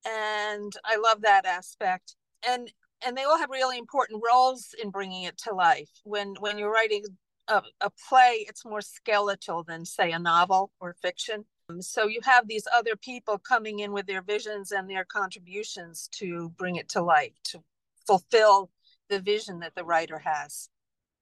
And 0.06 0.72
I 0.84 0.96
love 0.96 1.22
that 1.22 1.46
aspect. 1.46 2.16
And 2.46 2.70
and 3.04 3.16
they 3.16 3.24
all 3.24 3.38
have 3.38 3.50
really 3.50 3.78
important 3.78 4.22
roles 4.24 4.74
in 4.82 4.90
bringing 4.90 5.24
it 5.24 5.38
to 5.38 5.54
life. 5.54 5.90
When 6.04 6.34
when 6.40 6.58
you're 6.58 6.72
writing 6.72 7.04
a, 7.48 7.62
a 7.80 7.90
play, 8.08 8.44
it's 8.48 8.64
more 8.64 8.80
skeletal 8.80 9.64
than 9.64 9.84
say 9.84 10.12
a 10.12 10.18
novel 10.18 10.70
or 10.80 10.94
fiction. 11.00 11.44
Um, 11.70 11.82
so 11.82 12.06
you 12.06 12.20
have 12.24 12.46
these 12.46 12.66
other 12.74 12.96
people 12.96 13.38
coming 13.38 13.80
in 13.80 13.92
with 13.92 14.06
their 14.06 14.22
visions 14.22 14.72
and 14.72 14.88
their 14.88 15.04
contributions 15.04 16.08
to 16.12 16.50
bring 16.58 16.76
it 16.76 16.88
to 16.90 17.02
life, 17.02 17.32
to 17.44 17.62
fulfill 18.06 18.70
the 19.08 19.20
vision 19.20 19.60
that 19.60 19.74
the 19.74 19.84
writer 19.84 20.18
has. 20.18 20.68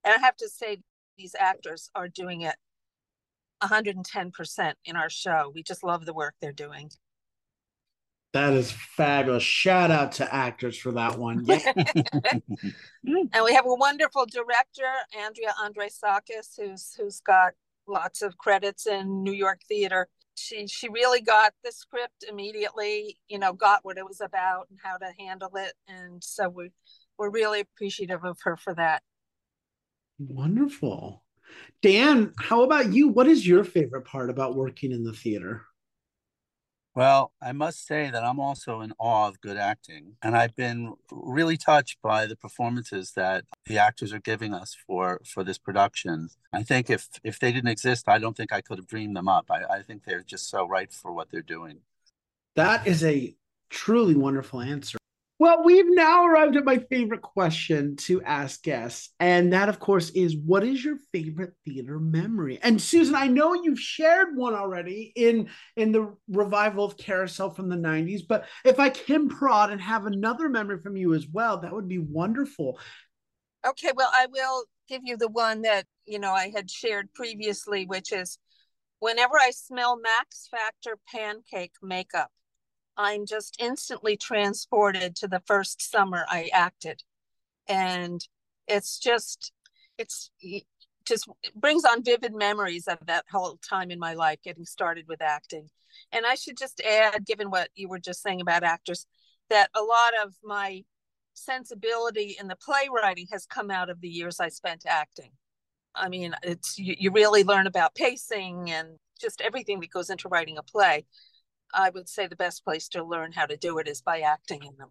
And 0.04 0.14
I 0.14 0.18
have 0.18 0.36
to 0.36 0.48
say, 0.48 0.78
these 1.18 1.34
actors 1.38 1.90
are 1.94 2.08
doing 2.08 2.42
it 2.42 2.54
110% 3.62 4.74
in 4.84 4.96
our 4.96 5.10
show. 5.10 5.50
We 5.54 5.62
just 5.62 5.82
love 5.82 6.04
the 6.04 6.14
work 6.14 6.34
they're 6.40 6.52
doing. 6.52 6.90
That 8.36 8.52
is 8.52 8.70
fabulous. 8.70 9.42
Shout 9.42 9.90
out 9.90 10.12
to 10.12 10.34
actors 10.34 10.76
for 10.76 10.92
that 10.92 11.16
one. 11.16 11.42
Yeah. 11.46 11.72
and 11.74 13.44
we 13.44 13.54
have 13.54 13.64
a 13.64 13.74
wonderful 13.74 14.26
director, 14.26 14.82
Andrea 15.18 15.54
Andreisakis, 15.58 16.50
who's 16.58 16.94
who's 16.98 17.20
got 17.20 17.54
lots 17.88 18.20
of 18.20 18.36
credits 18.36 18.86
in 18.86 19.22
New 19.22 19.32
York 19.32 19.62
theater. 19.66 20.08
She 20.34 20.66
she 20.66 20.90
really 20.90 21.22
got 21.22 21.54
the 21.64 21.72
script 21.72 22.26
immediately, 22.28 23.16
you 23.26 23.38
know, 23.38 23.54
got 23.54 23.86
what 23.86 23.96
it 23.96 24.04
was 24.06 24.20
about 24.20 24.66
and 24.68 24.78
how 24.84 24.98
to 24.98 25.10
handle 25.18 25.52
it. 25.56 25.72
And 25.88 26.22
so 26.22 26.50
we 26.50 26.72
we're 27.16 27.30
really 27.30 27.60
appreciative 27.60 28.22
of 28.22 28.36
her 28.42 28.58
for 28.58 28.74
that. 28.74 29.02
Wonderful. 30.18 31.24
Dan, 31.80 32.34
how 32.38 32.64
about 32.64 32.92
you? 32.92 33.08
What 33.08 33.28
is 33.28 33.48
your 33.48 33.64
favorite 33.64 34.04
part 34.04 34.28
about 34.28 34.56
working 34.56 34.92
in 34.92 35.04
the 35.04 35.14
theater? 35.14 35.62
Well, 36.96 37.32
I 37.42 37.52
must 37.52 37.86
say 37.86 38.08
that 38.08 38.24
I'm 38.24 38.40
also 38.40 38.80
in 38.80 38.94
awe 38.98 39.28
of 39.28 39.42
good 39.42 39.58
acting. 39.58 40.16
And 40.22 40.34
I've 40.34 40.56
been 40.56 40.94
really 41.12 41.58
touched 41.58 41.98
by 42.02 42.24
the 42.24 42.36
performances 42.36 43.12
that 43.16 43.44
the 43.66 43.76
actors 43.76 44.14
are 44.14 44.18
giving 44.18 44.54
us 44.54 44.74
for, 44.86 45.20
for 45.26 45.44
this 45.44 45.58
production. 45.58 46.30
I 46.54 46.62
think 46.62 46.88
if, 46.88 47.08
if 47.22 47.38
they 47.38 47.52
didn't 47.52 47.68
exist, 47.68 48.08
I 48.08 48.18
don't 48.18 48.34
think 48.34 48.50
I 48.50 48.62
could 48.62 48.78
have 48.78 48.86
dreamed 48.86 49.14
them 49.14 49.28
up. 49.28 49.50
I, 49.50 49.64
I 49.76 49.82
think 49.82 50.04
they're 50.04 50.22
just 50.22 50.48
so 50.48 50.66
right 50.66 50.90
for 50.90 51.12
what 51.12 51.30
they're 51.30 51.42
doing. 51.42 51.80
That 52.54 52.86
is 52.86 53.04
a 53.04 53.36
truly 53.68 54.14
wonderful 54.14 54.62
answer. 54.62 54.95
Well, 55.38 55.64
we've 55.64 55.94
now 55.94 56.24
arrived 56.24 56.56
at 56.56 56.64
my 56.64 56.78
favorite 56.78 57.20
question 57.20 57.96
to 57.96 58.22
ask 58.22 58.62
guests. 58.62 59.10
And 59.20 59.52
that, 59.52 59.68
of 59.68 59.78
course, 59.78 60.08
is 60.10 60.34
what 60.34 60.64
is 60.64 60.82
your 60.82 60.96
favorite 61.12 61.52
theater 61.66 61.98
memory? 61.98 62.58
And 62.62 62.80
Susan, 62.80 63.14
I 63.14 63.26
know 63.26 63.52
you've 63.52 63.78
shared 63.78 64.34
one 64.34 64.54
already 64.54 65.12
in, 65.14 65.50
in 65.76 65.92
the 65.92 66.14
revival 66.28 66.86
of 66.86 66.96
Carousel 66.96 67.50
from 67.50 67.68
the 67.68 67.76
90s, 67.76 68.22
but 68.26 68.46
if 68.64 68.80
I 68.80 68.88
can 68.88 69.28
prod 69.28 69.70
and 69.70 69.80
have 69.80 70.06
another 70.06 70.48
memory 70.48 70.80
from 70.80 70.96
you 70.96 71.12
as 71.12 71.26
well, 71.28 71.58
that 71.58 71.72
would 71.72 71.88
be 71.88 71.98
wonderful. 71.98 72.78
Okay, 73.66 73.90
well, 73.94 74.10
I 74.14 74.28
will 74.32 74.64
give 74.88 75.02
you 75.04 75.18
the 75.18 75.28
one 75.28 75.62
that, 75.62 75.84
you 76.06 76.18
know, 76.18 76.32
I 76.32 76.50
had 76.54 76.70
shared 76.70 77.12
previously, 77.12 77.84
which 77.84 78.10
is 78.10 78.38
whenever 79.00 79.34
I 79.38 79.50
smell 79.50 79.98
Max 80.00 80.48
Factor 80.50 80.96
pancake 81.12 81.74
makeup, 81.82 82.30
I'm 82.96 83.26
just 83.26 83.56
instantly 83.60 84.16
transported 84.16 85.16
to 85.16 85.28
the 85.28 85.42
first 85.46 85.82
summer 85.82 86.24
I 86.28 86.50
acted. 86.52 87.02
And 87.68 88.20
it's 88.66 88.98
just, 88.98 89.52
it's 89.98 90.30
just 91.04 91.28
brings 91.54 91.84
on 91.84 92.02
vivid 92.02 92.34
memories 92.34 92.88
of 92.88 92.98
that 93.06 93.24
whole 93.30 93.58
time 93.68 93.90
in 93.90 93.98
my 93.98 94.14
life 94.14 94.38
getting 94.42 94.64
started 94.64 95.06
with 95.08 95.22
acting. 95.22 95.68
And 96.12 96.26
I 96.26 96.34
should 96.34 96.56
just 96.56 96.80
add, 96.80 97.24
given 97.24 97.50
what 97.50 97.68
you 97.74 97.88
were 97.88 97.98
just 97.98 98.22
saying 98.22 98.40
about 98.40 98.64
actors, 98.64 99.06
that 99.50 99.70
a 99.74 99.82
lot 99.82 100.12
of 100.24 100.34
my 100.42 100.82
sensibility 101.34 102.36
in 102.40 102.48
the 102.48 102.56
playwriting 102.56 103.26
has 103.32 103.46
come 103.46 103.70
out 103.70 103.90
of 103.90 104.00
the 104.00 104.08
years 104.08 104.40
I 104.40 104.48
spent 104.48 104.84
acting. 104.86 105.30
I 105.94 106.08
mean, 106.08 106.34
it's 106.42 106.78
you, 106.78 106.94
you 106.98 107.10
really 107.10 107.44
learn 107.44 107.66
about 107.66 107.94
pacing 107.94 108.70
and 108.70 108.98
just 109.20 109.40
everything 109.40 109.80
that 109.80 109.90
goes 109.90 110.10
into 110.10 110.28
writing 110.28 110.58
a 110.58 110.62
play. 110.62 111.06
I 111.72 111.90
would 111.90 112.08
say 112.08 112.26
the 112.26 112.36
best 112.36 112.64
place 112.64 112.88
to 112.88 113.04
learn 113.04 113.32
how 113.32 113.46
to 113.46 113.56
do 113.56 113.78
it 113.78 113.88
is 113.88 114.00
by 114.00 114.20
acting 114.20 114.62
in 114.62 114.76
them. 114.76 114.90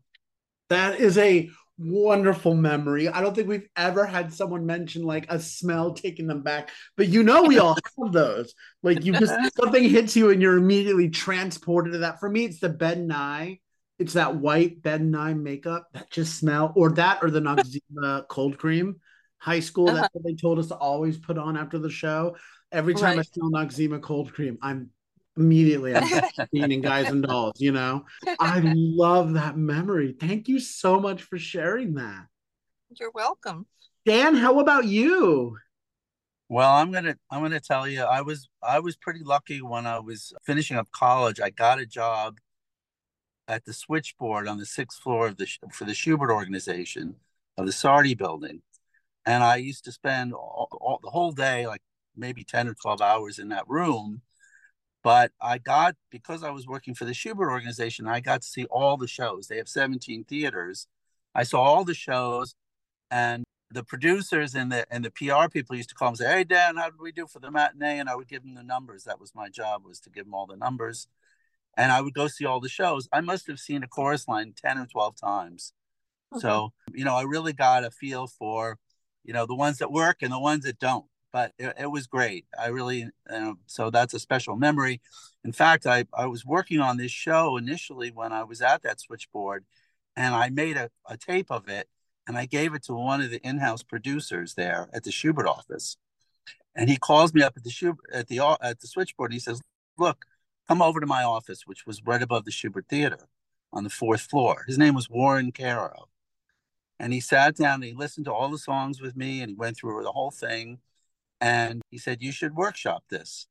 That 0.70 1.00
is 1.00 1.18
a 1.18 1.50
wonderful 1.78 2.56
memory. 2.56 3.10
I 3.10 3.22
don't 3.22 3.36
think 3.36 3.48
we've 3.48 3.68
ever 3.76 4.06
had 4.06 4.34
someone 4.34 4.66
mention 4.66 5.04
like 5.04 5.26
a 5.30 5.40
smell 5.40 5.94
taking 5.94 6.28
them 6.28 6.42
back, 6.42 6.70
but 6.96 7.08
you 7.08 7.24
know 7.24 7.44
we 7.44 7.60
all 7.60 7.78
have 8.04 8.14
those. 8.14 8.54
Like 8.82 9.04
you 9.04 9.14
just 9.14 9.34
something 9.60 9.88
hits 9.88 10.16
you 10.16 10.30
and 10.30 10.42
you're 10.42 10.58
immediately 10.58 11.10
transported 11.10 11.94
to 11.94 12.00
that. 12.00 12.20
For 12.20 12.30
me, 12.30 12.46
it's 12.46 12.60
the 12.60 12.70
Ben 12.70 13.08
Nye. 13.08 13.60
It's 13.98 14.14
that 14.14 14.36
white 14.36 14.82
Ben 14.82 15.12
Nye 15.12 15.34
makeup 15.34 15.88
that 15.94 16.10
just 16.12 16.38
smell, 16.38 16.74
or 16.76 16.92
that, 16.94 17.20
or 17.22 17.30
the 17.30 17.40
Noxzema 17.42 18.28
cold 18.28 18.58
cream. 18.58 18.98
High 19.38 19.60
school, 19.60 19.90
uh-huh. 19.90 20.02
that's 20.02 20.14
what 20.14 20.24
they 20.24 20.34
told 20.34 20.60
us 20.60 20.68
to 20.68 20.76
always 20.76 21.18
put 21.18 21.38
on 21.38 21.56
after 21.56 21.78
the 21.78 21.90
show. 21.90 22.36
Every 22.72 22.94
time 22.94 23.18
right. 23.18 23.20
I 23.20 23.22
smell 23.22 23.52
Noxzema 23.52 24.02
cold 24.02 24.34
cream, 24.34 24.58
I'm 24.62 24.90
immediately 25.38 25.96
I'm 25.96 26.30
eating 26.52 26.82
guys 26.82 27.10
and 27.10 27.24
dolls, 27.24 27.60
you 27.60 27.72
know. 27.72 28.06
I 28.40 28.62
love 28.64 29.34
that 29.34 29.58
memory. 29.58 30.16
Thank 30.20 30.48
you 30.48 30.60
so 30.60 31.00
much 31.00 31.24
for 31.24 31.38
sharing 31.38 31.96
that. 31.96 32.28
You're 33.00 33.12
welcome. 33.12 33.66
Dan, 34.06 34.36
how 34.36 34.60
about 34.60 34.86
you? 34.86 35.58
Well, 36.48 36.72
I'm 36.72 36.92
gonna 36.92 37.16
I'm 37.32 37.42
gonna 37.42 37.60
tell 37.60 37.88
you, 37.88 38.04
I 38.04 38.22
was 38.22 38.48
I 38.62 38.80
was 38.80 38.96
pretty 38.96 39.24
lucky 39.24 39.62
when 39.62 39.88
I 39.88 40.00
was 40.00 40.32
finishing 40.46 40.78
up 40.78 40.92
college. 40.92 41.40
I 41.40 41.50
got 41.50 41.80
a 41.80 41.88
job 41.88 42.38
at 43.48 43.66
the 43.66 43.74
switchboard 43.74 44.48
on 44.48 44.58
the 44.58 44.66
sixth 44.66 45.02
floor 45.02 45.28
of 45.28 45.38
the 45.38 45.48
for 45.72 45.86
the 45.86 45.94
Shubert 45.94 46.32
organization 46.32 47.16
of 47.58 47.66
the 47.66 47.72
Sardi 47.72 48.14
building, 48.14 48.62
and 49.26 49.44
I 49.44 49.56
used 49.56 49.86
to 49.86 49.92
spend 49.92 50.34
all, 50.34 50.68
all, 50.80 51.00
the 51.02 51.10
whole 51.10 51.32
day, 51.32 51.66
like 51.66 51.82
maybe 52.16 52.44
ten 52.44 52.68
or 52.68 52.76
twelve 52.76 53.02
hours 53.02 53.40
in 53.40 53.50
that 53.50 53.68
room, 53.68 54.22
but 55.06 55.34
I 55.40 55.60
got, 55.60 55.94
because 56.10 56.44
I 56.44 56.50
was 56.50 56.66
working 56.66 56.96
for 56.96 57.06
the 57.06 57.12
Shubert 57.12 57.52
organization, 57.52 58.08
I 58.08 58.22
got 58.22 58.42
to 58.42 58.48
see 58.48 58.66
all 58.66 58.98
the 58.98 59.08
shows. 59.08 59.48
They 59.48 59.58
have 59.58 59.70
17 59.70 60.24
theaters. 60.24 60.88
I 61.36 61.44
saw 61.44 61.62
all 61.62 61.86
the 61.86 61.94
shows 61.94 62.56
and 63.12 63.44
the 63.70 63.84
producers 63.84 64.56
and 64.56 64.72
the 64.72 64.88
and 64.90 65.06
the 65.06 65.12
PR 65.12 65.48
people 65.48 65.76
used 65.76 65.90
to 65.90 65.96
call 65.96 66.08
and 66.08 66.18
say, 66.18 66.28
Hey 66.28 66.44
Dan, 66.44 66.78
how 66.78 66.90
did 66.90 67.00
we 67.00 67.12
do 67.12 67.28
for 67.28 67.38
the 67.38 67.52
matinee? 67.52 68.00
And 68.00 68.10
I 68.10 68.16
would 68.16 68.28
give 68.28 68.42
them 68.42 68.56
the 68.56 68.64
numbers. 68.64 69.04
That 69.04 69.20
was 69.20 69.36
my 69.36 69.48
job 69.48 69.84
was 69.86 70.00
to 70.00 70.10
give 70.10 70.26
them 70.26 70.34
all 70.34 70.48
the 70.48 70.58
numbers. 70.58 71.08
And 71.78 71.92
I 71.92 72.02
would 72.02 72.16
go 72.16 72.28
see 72.28 72.46
all 72.48 72.60
the 72.60 72.68
shows. 72.68 73.08
I 73.14 73.22
must 73.22 73.46
have 73.46 73.60
seen 73.60 73.84
a 73.84 73.88
chorus 73.88 74.28
line 74.28 74.56
10 74.60 74.80
or 74.80 74.88
12 74.88 75.18
times. 75.18 75.74
Okay. 76.34 76.42
So, 76.42 76.74
you 76.96 77.06
know, 77.06 77.14
I 77.14 77.24
really 77.24 77.54
got 77.54 77.84
a 77.84 77.92
feel 77.92 78.26
for, 78.26 78.80
you 79.24 79.34
know, 79.34 79.46
the 79.46 79.54
ones 79.54 79.78
that 79.78 79.92
work 79.92 80.24
and 80.24 80.32
the 80.32 80.40
ones 80.40 80.64
that 80.64 80.80
don't 80.80 81.06
but 81.36 81.52
it, 81.60 81.76
it 81.78 81.92
was 81.92 82.08
great. 82.08 82.46
I 82.58 82.68
really, 82.68 83.10
uh, 83.30 83.56
so 83.66 83.90
that's 83.90 84.14
a 84.14 84.20
special 84.20 84.56
memory. 84.56 85.02
In 85.44 85.52
fact, 85.52 85.86
I, 85.86 86.06
I 86.14 86.28
was 86.28 86.46
working 86.46 86.80
on 86.80 86.96
this 86.96 87.12
show 87.12 87.58
initially 87.58 88.10
when 88.10 88.32
I 88.32 88.46
was 88.46 88.62
at 88.62 88.84
that 88.84 89.02
switchboard, 89.02 89.66
and 90.16 90.34
I 90.34 90.48
made 90.48 90.78
a, 90.78 90.90
a 91.10 91.18
tape 91.18 91.52
of 91.52 91.68
it 91.68 91.90
and 92.26 92.38
I 92.38 92.46
gave 92.46 92.74
it 92.74 92.84
to 92.84 92.94
one 92.94 93.20
of 93.20 93.32
the 93.32 93.46
in-house 93.46 93.84
producers 93.84 94.54
there 94.54 94.88
at 94.94 95.04
the 95.04 95.10
Shubert 95.10 95.46
office. 95.46 95.98
And 96.74 96.90
he 96.90 96.96
calls 96.96 97.34
me 97.34 97.42
up 97.42 97.58
at 97.58 97.66
the 97.66 97.70
Shubert, 97.70 98.08
at 98.14 98.30
the 98.30 98.40
at 98.62 98.80
the 98.80 98.88
switchboard. 98.88 99.32
And 99.32 99.34
he 99.34 99.40
says, 99.42 99.60
"Look, 99.98 100.24
come 100.70 100.82
over 100.82 101.02
to 101.02 101.06
my 101.06 101.24
office, 101.24 101.64
which 101.66 101.86
was 101.86 102.02
right 102.06 102.22
above 102.22 102.46
the 102.46 102.52
Shubert 102.52 102.88
Theater 102.88 103.28
on 103.74 103.84
the 103.84 103.90
fourth 103.90 104.22
floor." 104.22 104.64
His 104.68 104.78
name 104.78 104.96
was 104.96 105.10
Warren 105.10 105.52
Caro, 105.52 106.08
and 106.98 107.12
he 107.12 107.20
sat 107.20 107.58
down 107.58 107.76
and 107.76 107.84
he 107.84 107.94
listened 107.94 108.26
to 108.28 108.34
all 108.34 108.50
the 108.50 108.58
songs 108.58 109.02
with 109.02 109.18
me, 109.18 109.42
and 109.42 109.50
he 109.50 109.56
went 109.56 109.76
through 109.76 110.02
the 110.02 110.14
whole 110.14 110.32
thing. 110.32 110.80
And 111.42 111.82
he 111.90 111.98
said, 111.98 112.22
You 112.22 112.32
should 112.32 112.56
workshop 112.56 113.04
this. 113.10 113.48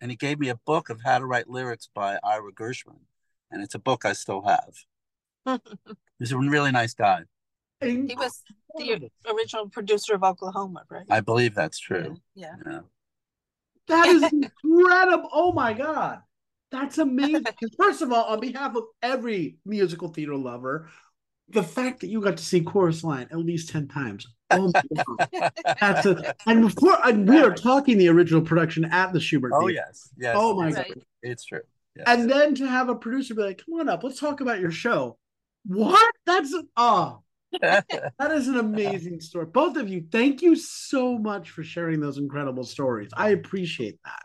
And 0.00 0.10
he 0.10 0.16
gave 0.16 0.40
me 0.40 0.48
a 0.48 0.56
book 0.56 0.90
of 0.90 1.00
how 1.04 1.18
to 1.18 1.26
write 1.26 1.48
lyrics 1.48 1.88
by 1.94 2.18
Ira 2.24 2.52
Gershwin. 2.52 3.02
And 3.50 3.62
it's 3.62 3.74
a 3.74 3.78
book 3.78 4.04
I 4.04 4.14
still 4.14 4.42
have. 4.42 5.60
He's 6.18 6.32
a 6.32 6.38
really 6.38 6.72
nice 6.72 6.94
guy. 6.94 7.24
He 7.80 8.14
was 8.16 8.42
the 8.76 9.10
original 9.28 9.68
producer 9.68 10.14
of 10.14 10.22
Oklahoma, 10.22 10.84
right? 10.88 11.06
I 11.10 11.20
believe 11.20 11.54
that's 11.54 11.78
true. 11.78 12.16
Yeah. 12.34 12.54
yeah. 12.64 12.80
That 13.88 14.06
is 14.06 14.22
incredible. 14.32 15.28
Oh 15.32 15.52
my 15.52 15.72
God. 15.72 16.20
That's 16.70 16.98
amazing. 16.98 17.44
First 17.78 18.02
of 18.02 18.12
all, 18.12 18.24
on 18.24 18.40
behalf 18.40 18.74
of 18.76 18.84
every 19.02 19.56
musical 19.64 20.08
theater 20.08 20.36
lover, 20.36 20.88
the 21.48 21.62
fact 21.62 22.00
that 22.00 22.08
you 22.08 22.20
got 22.20 22.36
to 22.36 22.44
see 22.44 22.60
Chorus 22.60 23.04
Line 23.04 23.28
at 23.30 23.38
least 23.38 23.70
10 23.70 23.88
times 23.88 24.26
Oh 24.52 24.72
That's 25.80 26.06
a, 26.06 26.34
and 26.46 26.62
before 26.62 26.98
and 27.04 27.28
we 27.28 27.40
are 27.40 27.54
talking 27.54 27.98
the 27.98 28.08
original 28.08 28.42
production 28.42 28.84
at 28.84 29.12
the 29.12 29.18
Shubert. 29.18 29.50
Oh 29.52 29.66
Theater. 29.66 29.84
yes, 29.86 30.08
yes. 30.16 30.36
Oh 30.38 30.54
my 30.54 30.70
god, 30.70 30.86
it's 31.22 31.44
true. 31.44 31.60
Yes. 31.96 32.04
And 32.06 32.30
then 32.30 32.54
to 32.56 32.66
have 32.66 32.88
a 32.88 32.94
producer 32.94 33.34
be 33.34 33.42
like, 33.42 33.62
"Come 33.64 33.80
on 33.80 33.88
up, 33.88 34.02
let's 34.02 34.20
talk 34.20 34.40
about 34.40 34.60
your 34.60 34.70
show." 34.70 35.18
What? 35.66 36.14
That's 36.26 36.54
oh, 36.76 37.22
that 37.60 38.30
is 38.30 38.48
an 38.48 38.58
amazing 38.58 39.20
story. 39.20 39.46
Both 39.46 39.76
of 39.76 39.88
you, 39.88 40.04
thank 40.10 40.42
you 40.42 40.56
so 40.56 41.18
much 41.18 41.50
for 41.50 41.62
sharing 41.62 42.00
those 42.00 42.18
incredible 42.18 42.64
stories. 42.64 43.10
I 43.16 43.30
appreciate 43.30 43.98
that. 44.04 44.22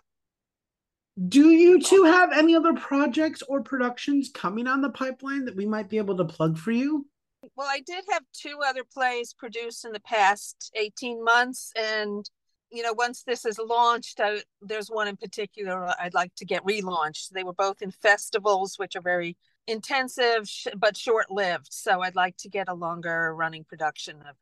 Do 1.25 1.49
you 1.49 1.81
two 1.81 2.03
have 2.03 2.31
any 2.31 2.55
other 2.55 2.73
projects 2.73 3.41
or 3.41 3.61
productions 3.61 4.29
coming 4.31 4.67
on 4.67 4.81
the 4.81 4.89
pipeline 4.89 5.45
that 5.45 5.55
we 5.55 5.65
might 5.65 5.89
be 5.89 5.97
able 5.97 6.15
to 6.17 6.25
plug 6.25 6.59
for 6.59 6.71
you? 6.71 7.07
Well, 7.55 7.67
I 7.67 7.79
did 7.79 8.03
have 8.11 8.23
two 8.33 8.59
other 8.63 8.83
plays 8.83 9.33
produced 9.33 9.83
in 9.83 9.93
the 9.93 9.99
past 9.99 10.71
18 10.75 11.23
months. 11.23 11.71
And, 11.75 12.29
you 12.69 12.83
know, 12.83 12.93
once 12.93 13.23
this 13.23 13.45
is 13.45 13.57
launched, 13.57 14.19
I, 14.19 14.41
there's 14.61 14.89
one 14.89 15.07
in 15.07 15.17
particular 15.17 15.91
I'd 15.99 16.13
like 16.13 16.35
to 16.35 16.45
get 16.45 16.63
relaunched. 16.63 17.29
They 17.29 17.43
were 17.43 17.53
both 17.53 17.81
in 17.81 17.89
festivals, 17.89 18.75
which 18.77 18.95
are 18.95 19.01
very 19.01 19.37
intensive 19.65 20.47
but 20.77 20.95
short 20.95 21.31
lived. 21.31 21.69
So 21.71 22.01
I'd 22.01 22.15
like 22.15 22.37
to 22.37 22.49
get 22.49 22.69
a 22.69 22.75
longer 22.75 23.33
running 23.35 23.63
production 23.63 24.17
of, 24.17 24.35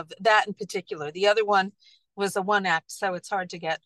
of 0.00 0.12
that 0.20 0.46
in 0.46 0.54
particular. 0.54 1.10
The 1.10 1.26
other 1.26 1.44
one 1.44 1.72
was 2.16 2.36
a 2.36 2.42
one 2.42 2.64
act, 2.64 2.90
so 2.90 3.14
it's 3.14 3.28
hard 3.28 3.50
to 3.50 3.58
get 3.58 3.80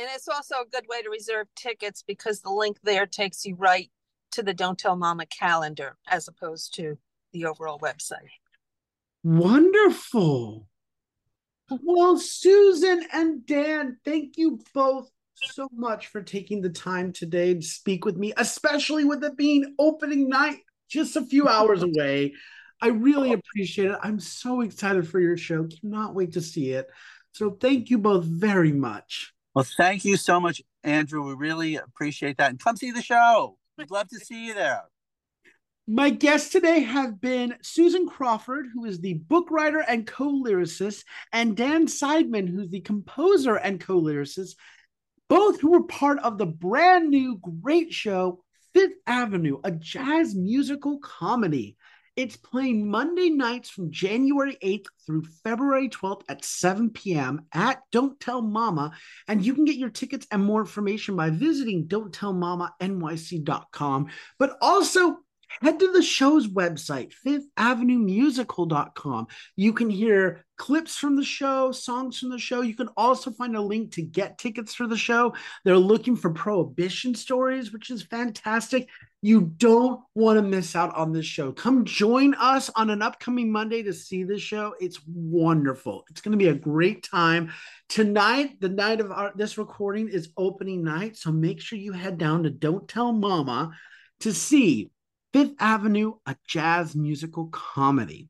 And 0.01 0.09
it's 0.15 0.29
also 0.29 0.55
a 0.55 0.71
good 0.71 0.87
way 0.89 1.03
to 1.03 1.11
reserve 1.11 1.49
tickets 1.55 2.03
because 2.03 2.41
the 2.41 2.51
link 2.51 2.79
there 2.83 3.05
takes 3.05 3.45
you 3.45 3.55
right 3.55 3.91
to 4.33 4.43
the 4.43 4.55
Don't 4.55 4.79
Tell 4.79 4.97
Mama 4.97 5.27
calendar 5.27 5.99
as 6.09 6.27
opposed 6.27 6.75
to 6.77 6.97
the 7.35 7.45
overall 7.45 7.79
website. 7.79 8.31
Wonderful. 9.23 10.67
Well, 11.83 12.17
Susan 12.17 13.05
and 13.13 13.45
Dan, 13.45 13.99
thank 14.03 14.39
you 14.39 14.61
both 14.73 15.11
so 15.35 15.69
much 15.71 16.07
for 16.07 16.23
taking 16.23 16.63
the 16.63 16.71
time 16.71 17.13
today 17.13 17.53
to 17.53 17.63
speak 17.63 18.07
with 18.07 18.17
me, 18.17 18.33
especially 18.39 19.05
with 19.05 19.23
it 19.23 19.37
being 19.37 19.75
opening 19.79 20.31
night 20.31 20.61
just 20.89 21.17
a 21.17 21.27
few 21.27 21.47
hours 21.47 21.83
away. 21.83 22.33
I 22.81 22.89
really 22.89 23.35
appreciate 23.35 23.91
it. 23.91 23.99
I'm 24.03 24.19
so 24.19 24.63
excited 24.63 25.07
for 25.07 25.21
your 25.21 25.37
show. 25.37 25.69
Cannot 25.83 26.15
wait 26.15 26.33
to 26.33 26.41
see 26.41 26.71
it. 26.71 26.89
So 27.33 27.51
thank 27.51 27.91
you 27.91 27.99
both 27.99 28.25
very 28.25 28.73
much. 28.73 29.35
Well, 29.55 29.67
thank 29.77 30.05
you 30.05 30.17
so 30.17 30.39
much, 30.39 30.63
Andrew. 30.85 31.27
We 31.27 31.35
really 31.35 31.77
appreciate 31.77 32.39
that. 32.39 32.51
And 32.51 32.63
come 32.63 32.77
see 32.77 32.93
the 32.93 33.03
show. 33.03 33.57
We'd 33.77 33.91
love 33.91 34.09
to 34.09 34.19
see 34.19 34.47
you 34.47 34.55
there. 34.55 34.83
My 35.89 36.11
guests 36.11 36.51
today 36.51 36.81
have 36.81 37.21
been 37.21 37.57
Susan 37.63 38.07
Crawford, 38.07 38.67
who 38.73 38.85
is 38.85 39.01
the 39.01 39.15
book 39.15 39.51
writer 39.51 39.81
and 39.81 40.07
co 40.07 40.31
lyricist, 40.31 41.03
and 41.33 41.57
Dan 41.57 41.87
Seidman, 41.87 42.49
who's 42.49 42.71
the 42.71 42.81
composer 42.81 43.57
and 43.57 43.81
co 43.81 44.01
lyricist, 44.01 44.55
both 45.29 45.61
who 45.61 45.73
were 45.73 45.83
part 45.85 46.21
of 46.21 46.39
the 46.39 46.47
brand 46.47 47.11
new 47.11 47.41
great 47.61 47.93
show, 47.93 48.45
Fifth 48.73 48.99
Avenue, 49.07 49.59
a 49.65 49.73
jazz 49.73 50.35
musical 50.37 51.01
comedy. 51.01 51.77
It's 52.21 52.37
playing 52.37 52.87
Monday 52.87 53.31
nights 53.31 53.71
from 53.71 53.91
January 53.91 54.59
8th 54.63 54.89
through 55.07 55.25
February 55.43 55.89
12th 55.89 56.21
at 56.29 56.45
7 56.45 56.91
p.m. 56.91 57.47
at 57.55 57.81
Don't 57.93 58.21
Tell 58.21 58.43
Mama. 58.43 58.93
And 59.27 59.43
you 59.43 59.55
can 59.55 59.65
get 59.65 59.77
your 59.77 59.89
tickets 59.89 60.27
and 60.31 60.45
more 60.45 60.61
information 60.61 61.17
by 61.17 61.31
visiting 61.31 61.89
don'ttellmamanyc.com. 61.89 64.09
But 64.39 64.59
also 64.61 65.17
head 65.63 65.81
to 65.81 65.93
the 65.93 66.03
show's 66.03 66.49
website, 66.49 67.13
fifthavenuemusical.com. 67.27 69.27
You 69.57 69.73
can 69.73 69.91
hear 69.91 70.45
clips 70.57 70.97
from 70.97 71.17
the 71.17 71.25
show, 71.25 71.73
songs 71.73 72.19
from 72.19 72.29
the 72.29 72.39
show. 72.39 72.61
You 72.61 72.75
can 72.75 72.91
also 72.97 73.31
find 73.31 73.57
a 73.57 73.61
link 73.61 73.93
to 73.93 74.03
get 74.03 74.39
tickets 74.39 74.75
for 74.75 74.87
the 74.87 74.97
show. 74.97 75.35
They're 75.65 75.79
looking 75.79 76.17
for 76.17 76.31
prohibition 76.31 77.15
stories, 77.15 77.73
which 77.73 77.91
is 77.91 78.03
fantastic. 78.03 78.89
You 79.23 79.53
don't 79.57 80.01
want 80.15 80.39
to 80.39 80.43
miss 80.43 80.77
out 80.77 80.95
on 80.95 81.13
this 81.13 81.27
show. 81.27 81.53
Come 81.53 81.85
join 81.85 82.35
us 82.35 82.71
on 82.77 82.91
an 82.91 83.03
upcoming 83.03 83.53
Monday 83.53 83.83
to 83.83 83.93
see 83.93 84.25
this 84.25 84.41
show. 84.41 84.75
It's 84.81 85.01
wonderful. 85.07 86.05
It's 86.11 86.21
going 86.21 86.33
to 86.33 86.39
be 86.39 86.49
a 86.49 86.55
great 86.55 87.03
time. 87.03 87.53
Tonight, 87.89 88.61
the 88.61 88.69
night 88.69 89.01
of 89.01 89.11
our 89.11 89.33
this 89.35 89.59
recording 89.59 90.09
is 90.09 90.31
opening 90.37 90.85
night, 90.85 91.17
so 91.17 91.33
make 91.33 91.61
sure 91.61 91.79
you 91.79 91.93
head 91.93 92.19
down 92.19 92.45
to 92.45 92.51
Don't 92.51 92.89
Tell 92.89 93.13
Mama 93.13 93.73
to 94.21 94.33
see 94.33 94.91
Fifth 95.33 95.55
Avenue, 95.61 96.15
a 96.27 96.37
jazz 96.47 96.97
musical 96.97 97.47
comedy. 97.47 98.29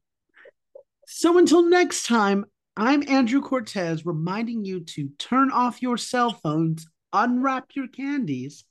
So 1.06 1.38
until 1.38 1.62
next 1.62 2.06
time, 2.06 2.44
I'm 2.76 3.02
Andrew 3.08 3.40
Cortez 3.40 4.04
reminding 4.04 4.64
you 4.64 4.80
to 4.80 5.08
turn 5.18 5.50
off 5.50 5.82
your 5.82 5.96
cell 5.96 6.32
phones, 6.32 6.86
unwrap 7.12 7.70
your 7.74 7.88
candies, 7.88 8.64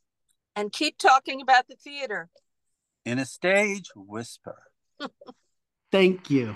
and 0.56 0.72
keep 0.72 0.98
talking 0.98 1.42
about 1.42 1.68
the 1.68 1.76
theater. 1.76 2.30
In 3.06 3.18
a 3.18 3.26
stage 3.26 3.90
whisper. 3.96 4.62
Thank 5.92 6.30
you. 6.30 6.56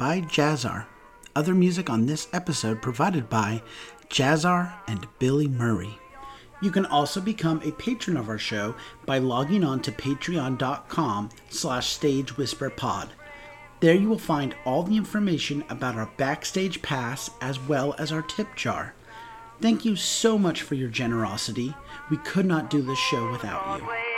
by 0.00 0.22
Jazzar. 0.22 0.86
Other 1.36 1.54
music 1.54 1.90
on 1.90 2.06
this 2.06 2.26
episode 2.32 2.80
provided 2.80 3.28
by 3.28 3.62
Jazzar 4.08 4.72
and 4.88 5.06
Billy 5.18 5.46
Murray. 5.46 5.98
You 6.62 6.70
can 6.70 6.86
also 6.86 7.20
become 7.20 7.60
a 7.62 7.72
patron 7.72 8.16
of 8.16 8.30
our 8.30 8.38
show 8.38 8.74
by 9.04 9.18
logging 9.18 9.62
on 9.62 9.80
to 9.82 9.92
patreon.com 9.92 11.28
slash 11.50 11.98
stagewhisperpod. 11.98 13.10
There 13.80 13.94
you 13.94 14.08
will 14.08 14.18
find 14.18 14.54
all 14.64 14.84
the 14.84 14.96
information 14.96 15.64
about 15.68 15.96
our 15.96 16.10
backstage 16.16 16.80
pass 16.80 17.30
as 17.42 17.60
well 17.60 17.94
as 17.98 18.10
our 18.10 18.22
tip 18.22 18.56
jar. 18.56 18.94
Thank 19.60 19.84
you 19.84 19.96
so 19.96 20.38
much 20.38 20.62
for 20.62 20.76
your 20.76 20.88
generosity. 20.88 21.74
We 22.08 22.16
could 22.16 22.46
not 22.46 22.70
do 22.70 22.80
this 22.80 22.98
show 22.98 23.30
without 23.30 23.82
you. 23.82 24.09